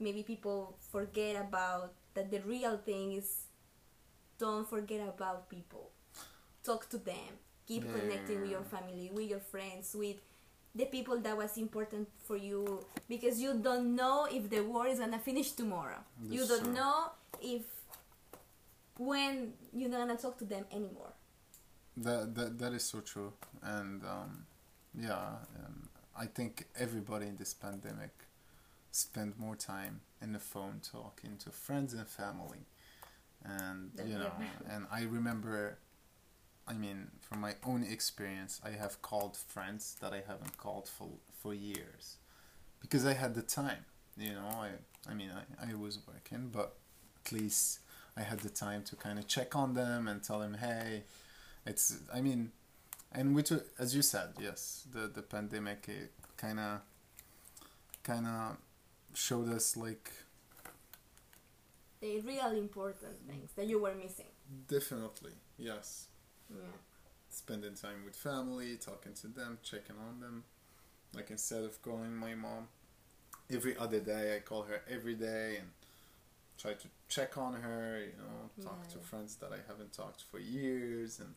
[0.00, 3.46] maybe people forget about that the real thing is
[4.38, 5.90] don't forget about people.
[6.64, 7.38] Talk to them.
[7.66, 7.92] Keep Yeah.
[7.92, 10.16] connecting with your family with your friends with
[10.76, 14.98] the people that was important for you because you don't know if the war is
[14.98, 15.98] gonna finish tomorrow.
[16.28, 16.74] You don't true.
[16.74, 17.10] know
[17.40, 17.62] if
[18.98, 21.12] when you're not gonna talk to them anymore.
[21.96, 24.46] That that that is so true, and um,
[24.98, 28.10] yeah, um, I think everybody in this pandemic
[28.90, 32.66] spent more time in the phone talking to friends and family,
[33.44, 34.32] and you know,
[34.68, 35.78] and I remember,
[36.68, 41.08] I mean, from my own experience, I have called friends that I haven't called for
[41.40, 42.16] for years,
[42.80, 43.84] because I had the time.
[44.16, 44.70] You know, I
[45.08, 46.74] I mean, I, I was working, but
[47.24, 47.80] at least
[48.16, 51.02] I had the time to kind of check on them and tell them, hey,
[51.66, 52.52] it's i mean
[53.12, 56.80] and which as you said yes the the pandemic it kind of
[58.02, 58.56] kind of
[59.14, 60.12] showed us like
[62.00, 64.30] the real important things that you were missing
[64.68, 66.06] definitely yes
[66.50, 66.58] yeah.
[67.28, 70.44] Spending time with family talking to them checking on them.
[71.14, 72.68] Like instead of calling my mom
[73.50, 75.68] every other day i call her every day and
[76.58, 80.22] try to check on her you know talk Yeah, to friends that i haven't talked
[80.22, 81.34] for years and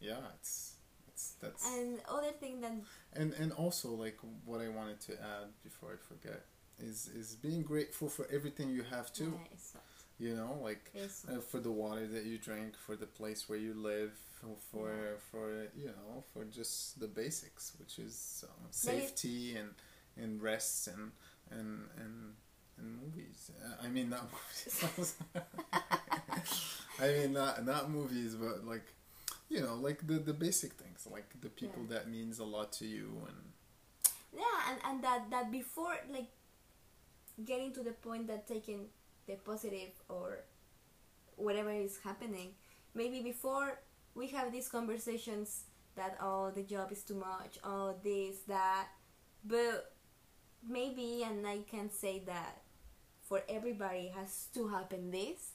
[0.00, 0.74] yeah it's
[1.08, 2.72] it's that's and other thing that
[3.14, 6.44] and and also like what I wanted to add before I forget
[6.78, 9.34] is is being grateful for everything you have too.
[9.42, 9.56] yeah,
[10.22, 10.84] You know, like
[11.28, 14.90] uh, for the water that you drink, for the place where you live, for for,
[15.30, 15.46] for
[15.76, 19.70] you know for just the basics, which is um, safety and
[20.16, 21.10] and rest and
[21.50, 22.14] and and
[22.78, 23.50] and movies.
[23.64, 25.16] Uh, I mean not movies.
[27.00, 28.86] I mean not not movies, but like
[29.48, 31.94] you know like the the basic things, like the people Yeah.
[31.98, 33.38] that means a lot to you and
[34.32, 36.30] yeah and, and that that before like
[37.44, 38.86] getting to the point that taking
[39.26, 40.44] the positive or
[41.36, 42.50] whatever is happening.
[42.94, 43.80] Maybe before
[44.14, 45.64] we have these conversations
[45.94, 48.88] that oh the job is too much oh this that.
[49.44, 49.92] But
[50.68, 52.62] maybe and i can say that
[53.20, 55.52] for everybody has to happen this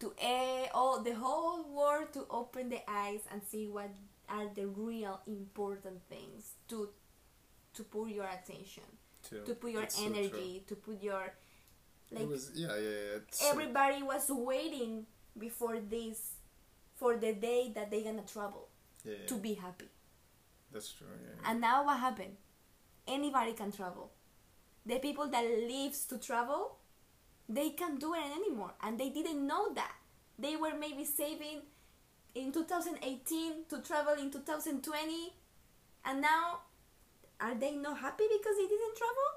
[0.00, 3.90] to eh, all the whole world to open the eyes and see what
[4.28, 6.88] are the real important things to
[7.74, 8.84] to put your attention
[9.28, 9.42] too.
[9.44, 11.34] to put your It's so energy to put your
[12.10, 13.16] like it was yeah yeah yeah.
[13.16, 15.06] It's so- everybody was waiting
[15.38, 16.32] before this
[16.96, 18.68] for the day that they're gonna travel
[19.04, 19.88] yeah, yeah, to be happy
[20.72, 21.06] that's true.
[21.10, 21.50] Yeah, yeah.
[21.50, 22.36] and now what happened
[23.06, 24.10] anybody can travel
[24.84, 26.76] the people that lives to travel
[27.48, 29.92] they can't do it anymore and they didn't know that
[30.38, 31.62] they were maybe saving
[32.34, 35.32] in 2018 to travel in 2020
[36.04, 36.60] and now
[37.40, 39.28] are they not happy because they didn't travel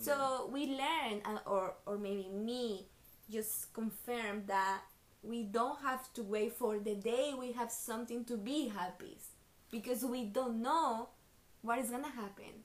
[0.00, 2.86] so we learn uh, or or maybe me
[3.30, 4.80] just confirm that
[5.22, 9.18] we don't have to wait for the day we have something to be happy.
[9.70, 11.10] Because we don't know
[11.62, 12.64] what is gonna happen.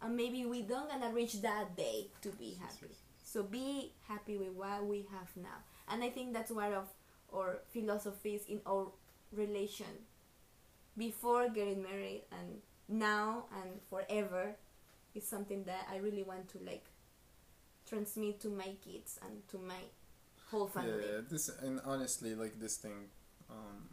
[0.00, 2.94] And maybe we don't gonna reach that day to be happy.
[3.22, 5.64] so be happy with what we have now.
[5.88, 6.86] And i think that's one of
[7.34, 8.92] our philosophies in our
[9.32, 10.06] relation.
[10.96, 14.54] Before getting married and now and forever
[15.14, 16.84] is something that i really want to like
[17.88, 19.80] transmit to my kids and to my
[20.50, 23.08] whole family Yeah, this and honestly, like this thing,
[23.50, 23.88] um,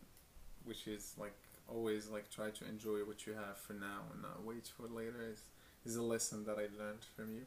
[0.64, 1.36] which is like
[1.68, 5.26] always like try to enjoy what you have for now and not wait for later
[5.32, 5.42] is
[5.86, 7.46] is a lesson that I learned from you.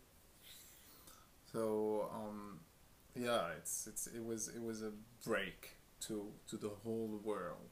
[1.53, 2.61] So um,
[3.15, 4.93] yeah, it's it's it was it was a
[5.27, 7.71] break to to the whole world.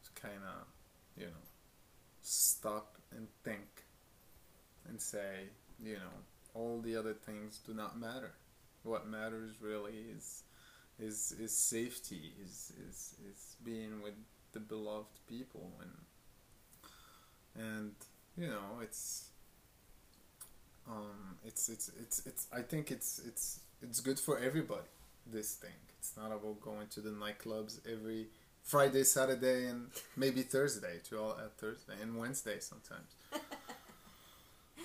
[0.00, 0.66] It's kind of
[1.16, 1.46] you know
[2.22, 3.75] stop and think
[4.88, 5.48] and say,
[5.82, 6.14] you know,
[6.54, 8.32] all the other things do not matter.
[8.82, 10.42] What matters really is
[10.98, 14.14] is is safety, is is is being with
[14.52, 17.92] the beloved people and and
[18.38, 19.28] you know it's
[20.88, 24.88] um it's it's it's it's I think it's it's it's good for everybody
[25.26, 25.70] this thing.
[25.98, 28.28] It's not about going to the nightclubs every
[28.62, 33.14] Friday, Saturday, and maybe Thursday to all at Thursday and Wednesday sometimes.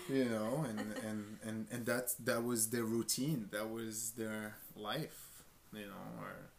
[0.08, 3.50] you know, and and and and that that was their routine.
[3.52, 5.44] That was their life.
[5.74, 6.52] You know, or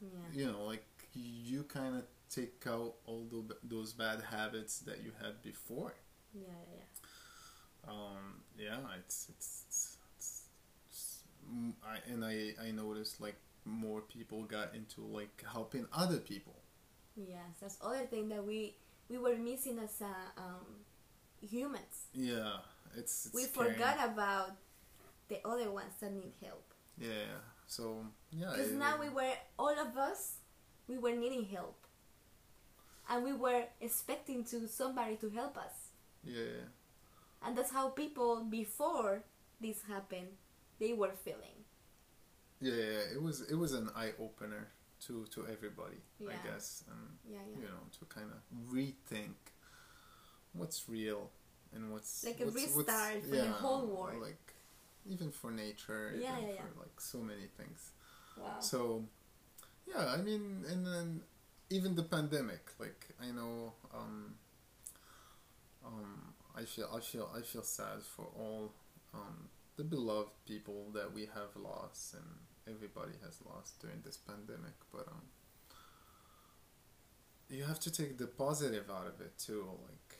[0.00, 0.08] Yeah.
[0.32, 5.12] you know, like you kind of take out all the, those bad habits that you
[5.22, 5.94] had before.
[6.34, 6.84] Yeah, yeah, yeah.
[7.86, 10.42] Um, yeah, it's it's, it's, it's,
[10.88, 16.18] it's mm, I and I I noticed like more people got into like helping other
[16.18, 16.56] people.
[17.16, 18.74] Yes, that's other thing that we
[19.08, 20.06] we were missing as uh,
[20.40, 20.84] um,
[21.48, 22.08] humans.
[22.12, 22.58] Yeah,
[22.96, 24.52] it's, it's we forgot about
[25.28, 26.64] the other ones that need help.
[26.98, 28.50] Yeah, so yeah.
[28.52, 30.36] Because now we were all of us,
[30.88, 31.76] we were needing help,
[33.08, 35.90] and we were expecting to somebody to help us.
[36.24, 36.66] yeah
[37.44, 39.22] And that's how people before
[39.60, 40.28] this happened,
[40.80, 41.58] they were feeling.
[42.60, 44.68] yeah yeah it was it was an eye opener
[45.06, 47.56] to to everybody I guess and Yeah, yeah.
[47.60, 48.40] you know to kind of
[48.72, 49.36] rethink
[50.52, 51.30] what's real
[51.76, 54.22] and what's Like a what's, restart for the whole world.
[54.22, 54.54] like
[55.08, 56.80] even for nature Yeah, even yeah, for yeah.
[56.84, 57.90] like so many things
[58.36, 58.60] Wow.
[58.60, 59.04] so
[59.86, 61.22] yeah i mean and then
[61.70, 64.34] even the pandemic like i know um
[65.84, 68.72] um i feel i feel i feel sad for all
[69.14, 72.24] um the beloved people that we have lost and
[72.74, 75.22] everybody has lost during this pandemic but um
[77.48, 80.18] you have to take the positive out of it too like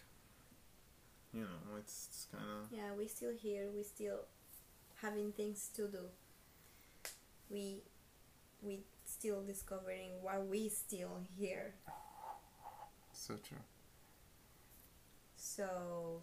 [1.37, 3.69] you know it's, it's kind of yeah, we still here.
[3.75, 4.21] We still
[5.03, 6.05] having things to do.
[7.51, 7.83] We
[8.63, 11.75] we still discovering why we still here.
[13.13, 13.59] so true
[15.37, 16.23] So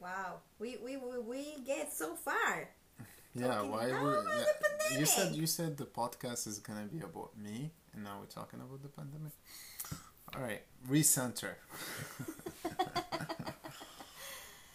[0.00, 2.68] wow, we we we, we get so far.
[3.38, 4.24] Yeah, why would
[4.90, 8.26] yeah, you said you said the podcast is gonna be about me, and now we're
[8.26, 9.32] talking about the pandemic.
[10.34, 11.54] All right, recenter.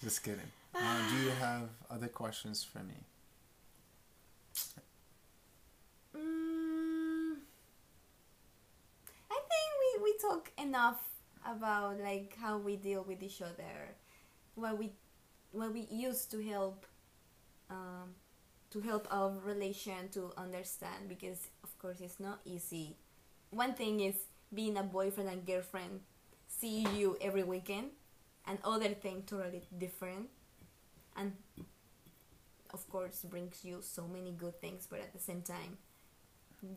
[0.03, 0.39] Just kidding.
[0.73, 2.95] Uh, do you have other questions for me?
[6.15, 7.35] Mm,
[9.29, 11.03] I think we, we talk enough
[11.45, 13.95] about like how we deal with each other,
[14.55, 14.91] what we
[15.51, 16.85] what we use to help
[17.69, 18.15] um,
[18.71, 22.95] to help our relation to understand because of course it's not easy.
[23.49, 24.15] One thing is
[24.53, 25.99] being a boyfriend and girlfriend,
[26.47, 27.91] see you every weekend,
[28.47, 30.29] and other thing totally different,
[31.15, 31.33] and
[32.73, 35.77] of course brings you so many good things, but at the same time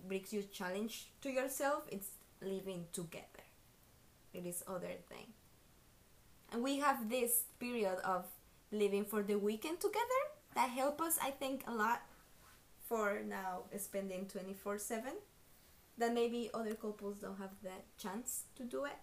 [0.09, 1.85] brings you challenge to yourself.
[1.91, 2.09] It's
[2.41, 3.45] living together.
[4.33, 5.33] It is other thing,
[6.53, 8.25] and we have this period of
[8.73, 10.23] living for the weekend together
[10.55, 12.03] that help us i think a lot
[12.89, 15.13] for now spending 24 7
[15.99, 18.99] that maybe other couples don't have the chance to do it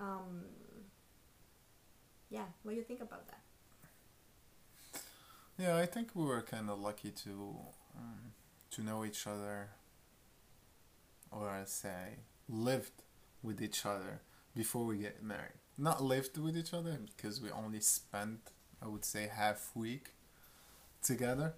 [0.00, 0.44] um
[2.30, 3.40] yeah what do you think about that
[5.58, 7.56] Yeah, I think we were kind of lucky to
[7.96, 8.32] um,
[8.70, 9.70] to know each other,
[11.30, 13.02] or I say lived
[13.42, 14.20] with each other
[14.54, 15.58] before we get married.
[15.76, 18.40] Not lived with each other because we only spent,
[18.82, 20.10] I would say, half week
[21.02, 21.54] together.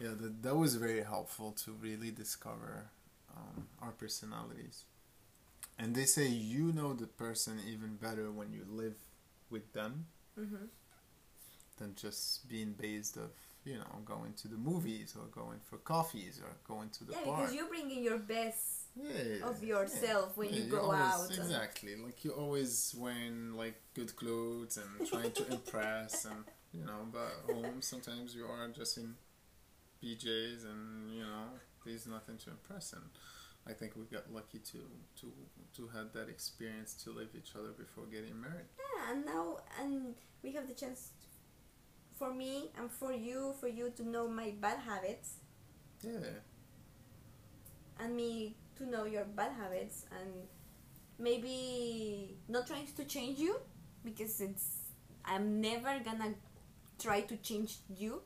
[0.00, 2.90] Yeah, that that was very helpful to really discover
[3.36, 4.84] um, our personalities.
[5.78, 8.96] And they say you know the person even better when you live
[9.50, 10.06] with them
[10.38, 10.66] mm-hmm.
[11.78, 13.30] than just being based of
[13.64, 17.24] you know going to the movies or going for coffees or going to the yeah
[17.24, 17.36] bar.
[17.38, 21.30] because you bring in your best yeah, of yourself when you you're go always- out
[21.30, 27.06] Exactly, like you're always wearing like good clothes and trying to impress, and you know,
[27.12, 29.14] but home sometimes you are just in
[30.02, 31.44] PJs and you know
[31.84, 32.92] there's nothing to impress.
[32.92, 33.02] And
[33.68, 34.78] I think we got lucky to
[35.20, 35.32] to
[35.76, 38.68] to have that experience to live each other before getting married.
[38.78, 41.12] Yeah, and now and we have the chance
[42.14, 45.36] for me and for you for you to know my bad habits
[46.02, 46.40] Yeah,
[48.00, 50.30] and me to know your bad habits and
[51.18, 53.56] maybe not trying to change you
[54.04, 54.78] because it's
[55.24, 56.34] I'm never gonna
[56.98, 58.22] try to change you.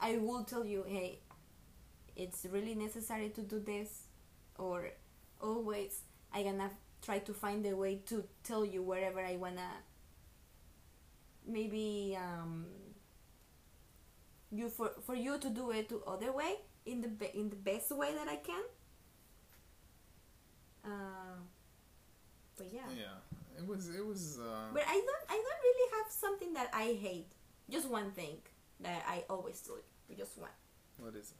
[0.00, 1.20] I will tell you, hey,
[2.16, 4.07] it's really necessary to do this
[4.58, 4.90] or
[5.40, 6.02] always
[6.32, 6.70] I gonna
[7.02, 9.68] try to find a way to tell you wherever I wanna.
[11.46, 12.66] Maybe um,
[14.50, 17.56] you for for you to do it to other way in the be- in the
[17.56, 18.62] best way that I can.
[20.84, 21.38] Uh,
[22.56, 22.88] but yeah.
[22.96, 23.18] Yeah,
[23.58, 24.38] it was it was.
[24.38, 27.28] Uh, But I don't I don't really have something that I hate.
[27.70, 28.38] Just one thing
[28.80, 29.76] that I always do.
[30.16, 30.50] Just one.
[30.98, 31.36] what is it?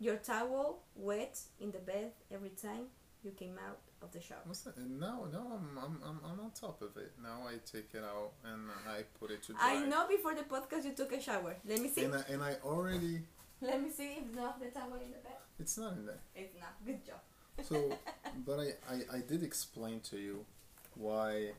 [0.00, 2.86] Your towel wet in the bed every time
[3.22, 4.38] you came out of the shower.
[4.48, 4.78] That?
[4.78, 7.12] Uh, now, now I'm, I'm, I'm, I'm on top of it.
[7.22, 9.74] Now I take it out and I put it to dry.
[9.74, 11.54] I know before the podcast you took a shower.
[11.68, 12.04] Let me see.
[12.04, 13.20] And I, and I already,
[13.60, 15.36] Let me see if not the towel in the bed.
[15.58, 16.20] it's not in there.
[16.34, 16.74] It's not.
[16.84, 17.20] Good job.
[17.62, 17.92] So,
[18.46, 20.46] but I, I, I did explain to you
[20.94, 21.50] why,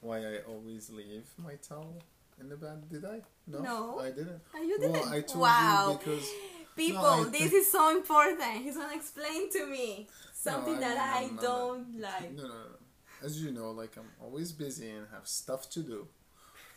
[0.00, 1.98] why I always leave my towel
[2.40, 2.88] in the bed.
[2.90, 3.20] Did I?
[3.46, 3.98] No, No.
[4.00, 4.40] I didn't.
[4.54, 4.92] Oh, you didn't.
[4.92, 5.90] Well, I told wow.
[5.92, 6.26] you because
[6.76, 8.62] People, I this is so important.
[8.62, 12.32] He's gonna explain to me something I that I not- don't like.
[12.34, 12.76] no, no, no.
[13.22, 16.08] As you know, like I'm always busy and have stuff to do.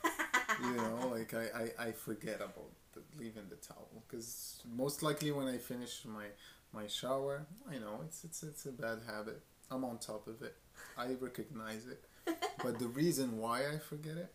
[0.63, 1.45] you know, like I,
[1.79, 6.25] I, I forget about the, leaving the towel because most likely when I finish my
[6.73, 9.41] my shower, I know it's it's it's a bad habit.
[9.71, 10.55] I'm on top of it.
[10.97, 12.03] I recognize it.
[12.63, 14.33] but the reason why I forget it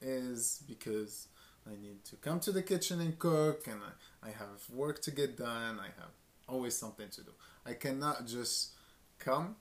[0.00, 1.28] is because
[1.66, 3.80] I need to come to the kitchen and cook and
[4.22, 5.78] I, I have work to get done.
[5.78, 6.12] I have
[6.48, 7.30] always something to do.
[7.66, 8.72] I cannot just
[9.18, 9.56] come.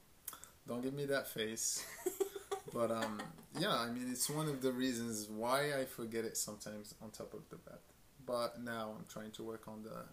[0.67, 1.85] Don't give me that face.
[2.73, 3.19] but um
[3.59, 7.33] yeah, I mean it's one of the reasons why I forget it sometimes on top
[7.33, 7.79] of the bed.
[8.25, 10.05] But now I'm trying to work on the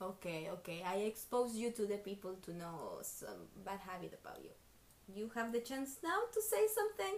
[0.00, 0.82] Okay, okay.
[0.86, 4.50] I expose you to the people to know some bad habit about you.
[5.08, 7.16] You have the chance now to say something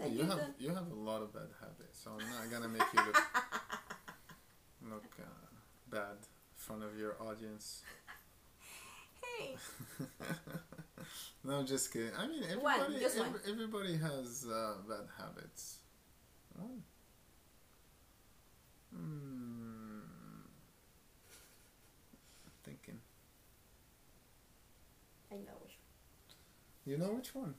[0.00, 0.54] that you you have don't.
[0.60, 3.16] you have a lot of bad habits, so I'm not gonna make you look
[4.90, 5.24] look uh,
[5.90, 7.82] bad in front of your audience.
[9.38, 9.56] Hey,
[11.44, 12.10] no, just kidding.
[12.18, 13.26] I mean, One, everybody one.
[13.26, 15.78] every- everybody has uh, bad habits.
[16.56, 16.82] One.
[18.94, 20.00] Hmm.
[22.64, 23.00] Thinking.
[25.32, 25.72] I know which.
[25.72, 25.78] One.
[26.86, 27.54] You know which one?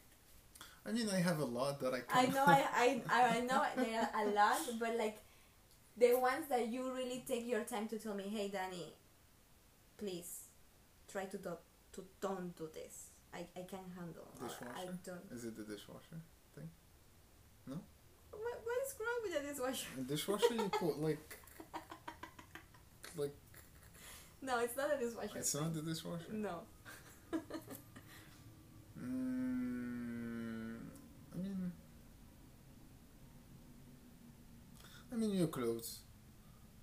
[0.85, 2.33] I mean, I have a lot that I I can.
[2.33, 2.43] know.
[2.45, 5.17] I, I I I know there are a lot, but like
[5.97, 8.93] the ones that you really take your time to tell me, hey, Danny,
[9.97, 10.47] please
[11.11, 11.51] try to do
[11.93, 13.09] to don't do this.
[13.33, 14.27] I I can't handle.
[14.41, 14.97] or I Dishwasher?
[15.05, 15.25] don't.
[15.31, 16.19] Is it the dishwasher?
[16.55, 16.69] Thing?
[17.67, 17.77] No.
[18.31, 19.87] What, what is wrong with the dishwasher?
[19.97, 21.37] The dishwasher you put like,
[23.17, 23.35] like
[24.41, 25.37] No, it's not a dishwasher.
[25.37, 26.33] it's not the dishwasher.
[26.33, 26.61] No.
[28.99, 30.77] Mm,
[31.33, 31.71] I mean,
[34.83, 35.99] I mean your clothes.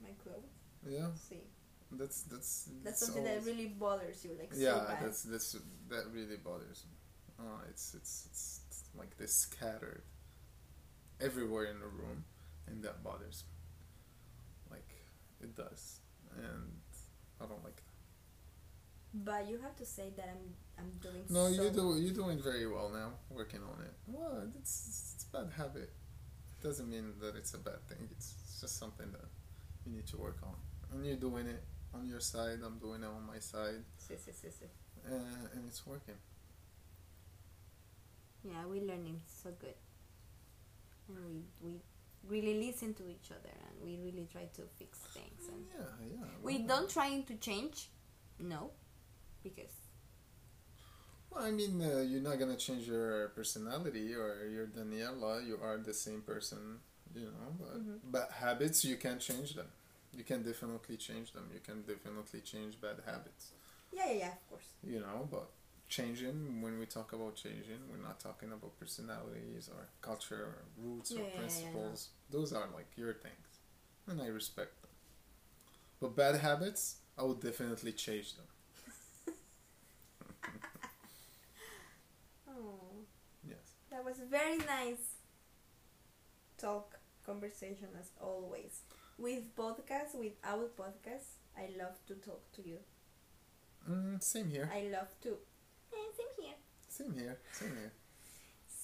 [0.03, 0.53] My clothes.
[0.89, 1.43] Yeah, See,
[1.93, 4.99] that's that's that's something that really bothers you, like yeah, so bad.
[5.03, 5.57] that's that's
[5.91, 6.97] that really bothers me.
[7.41, 10.03] Oh, it's, it's it's it's like this scattered
[11.21, 12.25] everywhere in the room,
[12.67, 14.77] and that bothers me.
[14.77, 14.91] Like
[15.43, 16.01] it does,
[16.37, 16.79] and
[17.41, 17.83] I don't like that.
[19.15, 21.25] But you have to say that I'm I'm doing.
[21.29, 23.93] No, so you do you're doing very well now, working on it.
[24.07, 25.91] Well, it's it's a bad habit.
[26.63, 28.09] Doesn't mean that it's a bad thing.
[28.11, 29.29] It's, it's just something that
[29.87, 30.55] you need to work on,
[30.93, 31.63] and you're doing it
[31.95, 32.59] on your side.
[32.65, 34.67] I'm doing it on my side, Si, si, si, si.
[35.09, 35.15] uh,
[35.55, 36.15] and it's working.
[38.45, 39.75] Yeah, we're learning so good,
[41.09, 41.81] and we we
[42.29, 45.87] really listen to each other, and we really try to fix things, and Yeah,
[46.19, 46.27] yeah.
[46.43, 47.89] we don't trying to change,
[48.39, 48.71] no,
[49.43, 49.75] because
[51.31, 55.47] Well, I mean, uh, you're not gonna change your personality or your Daniela.
[55.47, 56.81] You are the same person,
[57.15, 57.51] you know.
[57.59, 58.01] But Mhm.
[58.13, 59.69] bad habits, you can change them.
[60.13, 61.51] You can definitely change them.
[61.53, 63.53] You can definitely change bad habits.
[63.93, 64.69] yeah, yeah, yeah, of course.
[64.83, 65.49] You know, but
[65.89, 71.11] changing when we talk about changing, we're not talking about personalities or culture or roots
[71.11, 72.09] Yeah, or yeah, yeah, yeah, principles.
[72.31, 73.49] Those are like your things,
[74.07, 74.91] and I respect them.
[76.01, 78.47] But bad habits, I would definitely change them.
[82.49, 83.07] Oh,
[83.47, 83.75] Yes.
[83.99, 85.17] That was very nice.
[86.57, 88.83] Talk conversation as always.
[89.19, 91.27] With podcasts, with our podcast,
[91.57, 92.79] I love to talk to you.
[93.91, 94.71] Mm, same here.
[94.73, 95.31] I love to.
[95.93, 96.55] Eh, same here.
[96.89, 97.39] Same here.
[97.53, 97.93] Same here.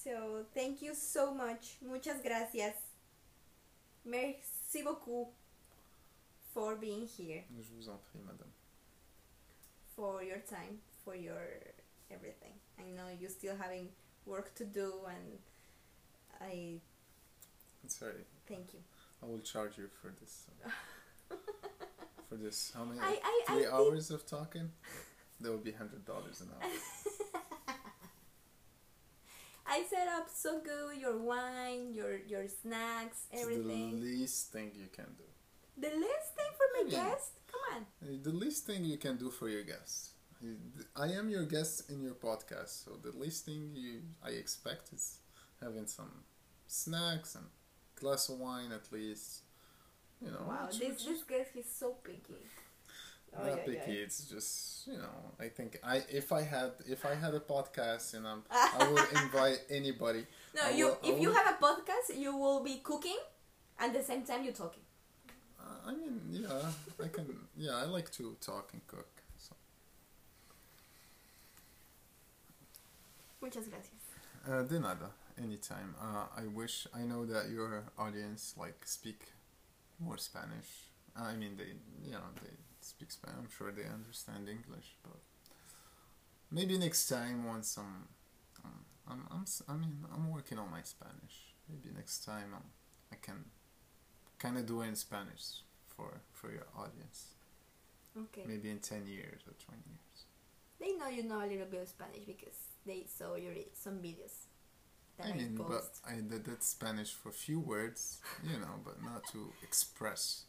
[0.03, 1.77] So thank you so much.
[1.81, 2.73] Muchas gracias.
[4.05, 5.29] Merci beaucoup
[6.53, 8.51] for being here, Je vous en prie, madame.
[9.95, 11.41] for your time, for your
[12.11, 12.53] everything.
[12.77, 13.89] I know you're still having
[14.25, 15.39] work to do, and
[16.41, 16.81] I
[17.87, 18.79] Sorry, thank you.
[19.21, 20.45] I will charge you for this.
[22.29, 22.99] for this, how many?
[22.99, 24.71] I I, I Three think- hours of talking?
[25.41, 26.69] That would be hundred dollars an hour.
[29.67, 33.91] I set up so good your wine, your your snacks, It's everything.
[33.91, 35.23] the least thing you can do.
[35.77, 37.31] The least thing for my I mean- guest?
[37.51, 38.21] Come on.
[38.23, 40.11] The least thing you can do for your guests.
[40.95, 45.17] I am your guest in your podcast, so the least thing you I expect is
[45.61, 46.11] having some
[46.67, 47.45] snacks and
[47.95, 49.41] glass of wine at least.
[50.21, 52.35] You know, Wow, which- this this guest is so picky.
[53.37, 53.91] Oh, not yeah, picky.
[53.91, 54.03] yeah.
[54.05, 55.15] It's just you know.
[55.39, 59.09] I think I if I had if I had a podcast and I'm I would
[59.23, 60.25] invite anybody.
[60.55, 63.17] No, I you will- if you have a podcast, you will be cooking,
[63.79, 64.83] at the same time you're talking.
[65.59, 66.71] Uh, I mean, yeah,
[67.03, 67.25] I can.
[67.57, 69.09] Yeah, I like to talk and cook.
[69.37, 69.53] So.
[73.45, 74.01] Muchas gracias.
[74.47, 75.93] Uh, de nada, anytime.
[76.01, 79.21] Uh, I wish I know that your audience like speak
[79.99, 80.89] more Spanish.
[81.15, 82.49] I mean, they you know they
[82.81, 83.37] speak Spanish.
[83.37, 85.19] I'm sure they understand English, but
[86.49, 88.07] maybe next time once I'm,
[88.65, 91.53] um, I'm, I'm I mean I'm working on my Spanish.
[91.69, 92.63] Maybe next time um,
[93.11, 93.45] I can
[94.39, 95.61] kind of do it in Spanish
[95.95, 97.35] for for your audience.
[98.17, 98.41] Okay.
[98.47, 100.17] Maybe in ten years or twenty years.
[100.79, 104.47] They know you know a little bit of Spanish because they saw your some videos
[105.17, 105.85] that I, I mean, but.
[106.07, 110.43] I did that Spanish for a few words, you know, but not to express.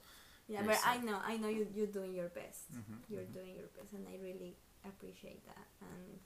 [0.49, 2.71] yeah, but I know I know you you're doing your best.
[2.73, 3.33] Mhm, You're mhm.
[3.33, 6.19] doing your best, and I really appreciate that, and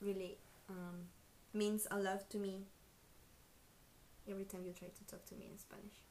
[0.00, 1.08] really um,
[1.54, 2.66] means a lot to me.
[4.28, 6.02] Every time you try to talk to me in Spanish.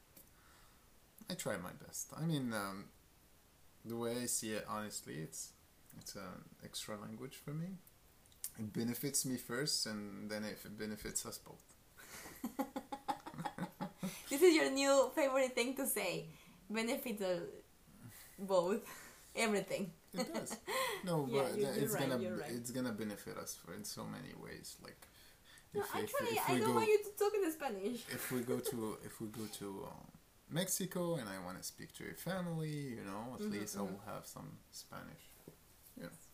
[1.30, 2.12] I try my best.
[2.16, 2.86] I mean, um,
[3.84, 5.52] the way I see it, honestly, it's
[5.98, 7.78] it's an extra language for me.
[8.58, 11.62] It benefits me first, and then if it benefits us both.
[14.28, 16.26] This is your new favorite thing to say.
[16.70, 17.40] Benefit uh,
[18.38, 18.80] both,
[19.36, 19.92] everything.
[20.14, 20.56] It does.
[21.02, 22.52] No, Yeah, but you- th- you're it's right, gonna right.
[22.56, 24.76] it's gonna benefit us for in so many ways.
[24.82, 25.06] Like,
[25.74, 28.02] No, if, if, actually, if I we don't go want you to talk in Spanish.
[28.08, 30.06] if we go to if we go to um,
[30.50, 33.80] Mexico and I want to speak to your family, you know, at Mhm, least I
[33.80, 33.88] mhm.
[33.88, 35.24] will have some Spanish.
[36.00, 36.28] Yes.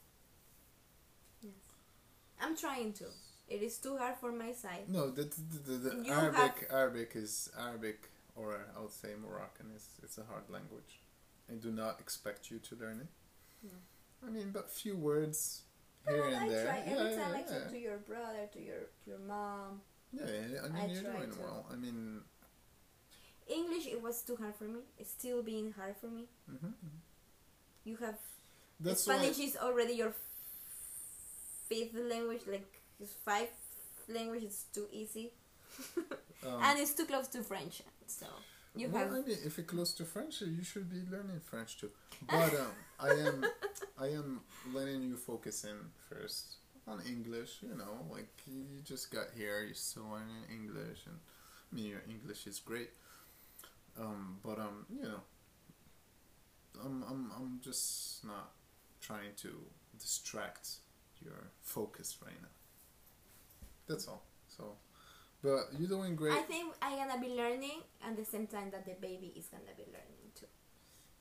[2.41, 3.05] I'm trying to.
[3.49, 4.89] It is too hard for my side.
[4.89, 9.89] No, the the, the, the Arabic Arabic is Arabic, or I would say Moroccan is
[10.03, 11.01] it's a hard language.
[11.51, 13.09] I do not expect you to learn it.
[13.63, 13.71] No.
[14.27, 15.63] I mean, but few words
[16.07, 16.65] here I and there.
[16.65, 17.47] try yeah, every yeah, time I yeah.
[17.47, 19.81] talk to your brother, to your your mom.
[20.13, 21.41] Yeah, yeah, I mean, I you're doing to.
[21.41, 21.67] well.
[21.73, 22.23] I mean,
[23.49, 24.81] English it was too hard for me.
[24.99, 26.29] It's still being hard for me.
[26.51, 26.75] mhm.
[27.85, 28.19] You have
[28.81, 29.19] that's why.
[29.19, 30.15] Spanish is already your
[31.69, 33.49] fifth language, like it's five
[34.09, 35.31] language is too easy,
[36.47, 37.83] Um, and it's too close to French.
[38.07, 38.27] So
[38.77, 41.79] you well, have I mean, if you're close to French, you should be learning French
[41.79, 41.91] too.
[42.29, 43.45] But um, I am,
[43.99, 44.41] I am
[44.73, 45.77] letting you focus in
[46.09, 47.59] first on English.
[47.63, 51.17] You know, like you just got here, you're still learning English, and
[51.73, 52.91] I mean your English is great.
[54.01, 55.21] Um, but um, you know,
[56.85, 58.53] I'm I'm I'm just not
[59.01, 59.51] trying to
[59.99, 60.69] distract
[61.23, 62.49] your focus right now.
[63.87, 64.23] That's all.
[64.49, 64.77] So,
[65.43, 66.35] but you're doing great.
[66.35, 69.75] I think I'm gonna be learning at the same time that the baby is gonna
[69.77, 70.47] be learning too.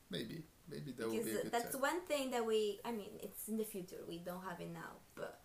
[0.10, 1.82] Maybe, maybe that because be a good that's time.
[1.82, 5.00] one thing that we i mean it's in the future we don't have it now
[5.16, 5.42] but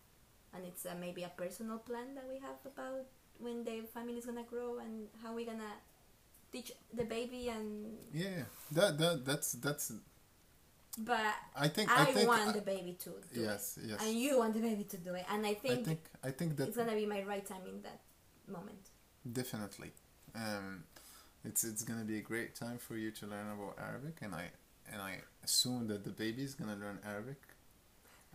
[0.54, 3.06] and it's uh, maybe a personal plan that we have about
[3.38, 5.74] when the family is gonna grow and how we're gonna
[6.52, 8.44] teach the baby and Yeah, yeah.
[8.72, 9.92] that that that's that's.
[10.98, 11.20] But
[11.56, 14.02] I think i, I think want I- the baby to do yes, it yes.
[14.04, 16.56] and you want the baby to do it and i think, I think I think
[16.56, 18.00] that it's gonna be my right time in that
[18.46, 18.90] moment
[19.32, 19.92] definitely.
[20.34, 20.84] Um,
[21.44, 24.50] it's it's gonna be a great time for you to learn about Arabic, and I
[24.92, 27.40] and I assume that the baby is gonna learn Arabic.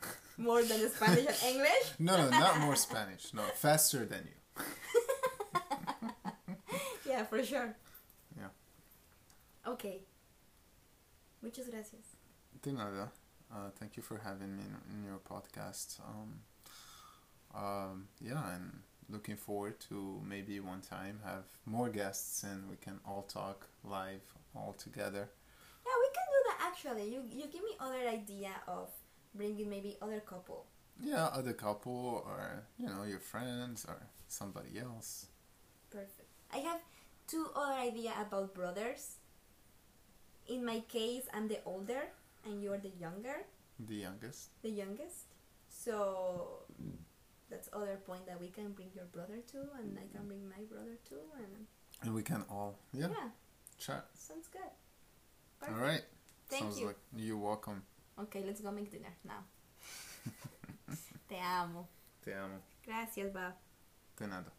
[0.38, 3.34] more than the spanish and english No, no, not more Spanish.
[3.34, 4.64] No, faster than you.
[7.10, 7.76] yeah for sure
[8.40, 8.50] Yeah.
[9.68, 10.02] okay
[11.42, 12.17] muchas gracias
[12.62, 13.12] De nada.
[13.52, 16.00] Uh, thank you for having me in, in your podcast.
[16.02, 16.40] Um,
[17.56, 23.00] um, yeah, and looking forward to maybe one time have more guests and we can
[23.06, 24.22] all talk live
[24.56, 25.30] all together.
[25.86, 27.14] Yeah, we can do that actually.
[27.14, 28.90] You you give me other idea of
[29.36, 30.66] bringing maybe other couple.
[31.02, 35.28] Yeah, other couple or you know your friends or somebody else.
[35.90, 36.28] Perfect.
[36.52, 36.82] I have
[37.28, 39.18] two other idea about brothers.
[40.48, 42.08] In my case, I'm the older
[42.48, 43.46] and you're the younger,
[43.80, 44.50] The youngest.
[44.64, 45.28] the youngest.
[45.70, 46.64] So
[47.50, 50.64] that's other point that we can bring your brother to, and I can bring my
[50.70, 51.68] brother too, and
[52.02, 53.30] And we can all yeah, yeah,
[53.78, 54.06] chat.
[54.14, 54.72] sounds good.
[55.62, 55.82] All Perfect.
[55.82, 56.04] right.
[56.50, 56.86] Thank Sounds you.
[56.88, 57.84] like you're welcome.
[58.20, 59.44] Okay, let's go make dinner now.
[61.30, 61.88] Te amo.
[62.24, 62.60] Te amo.
[62.86, 63.54] Gracias, Bob.
[64.18, 64.52] de nada.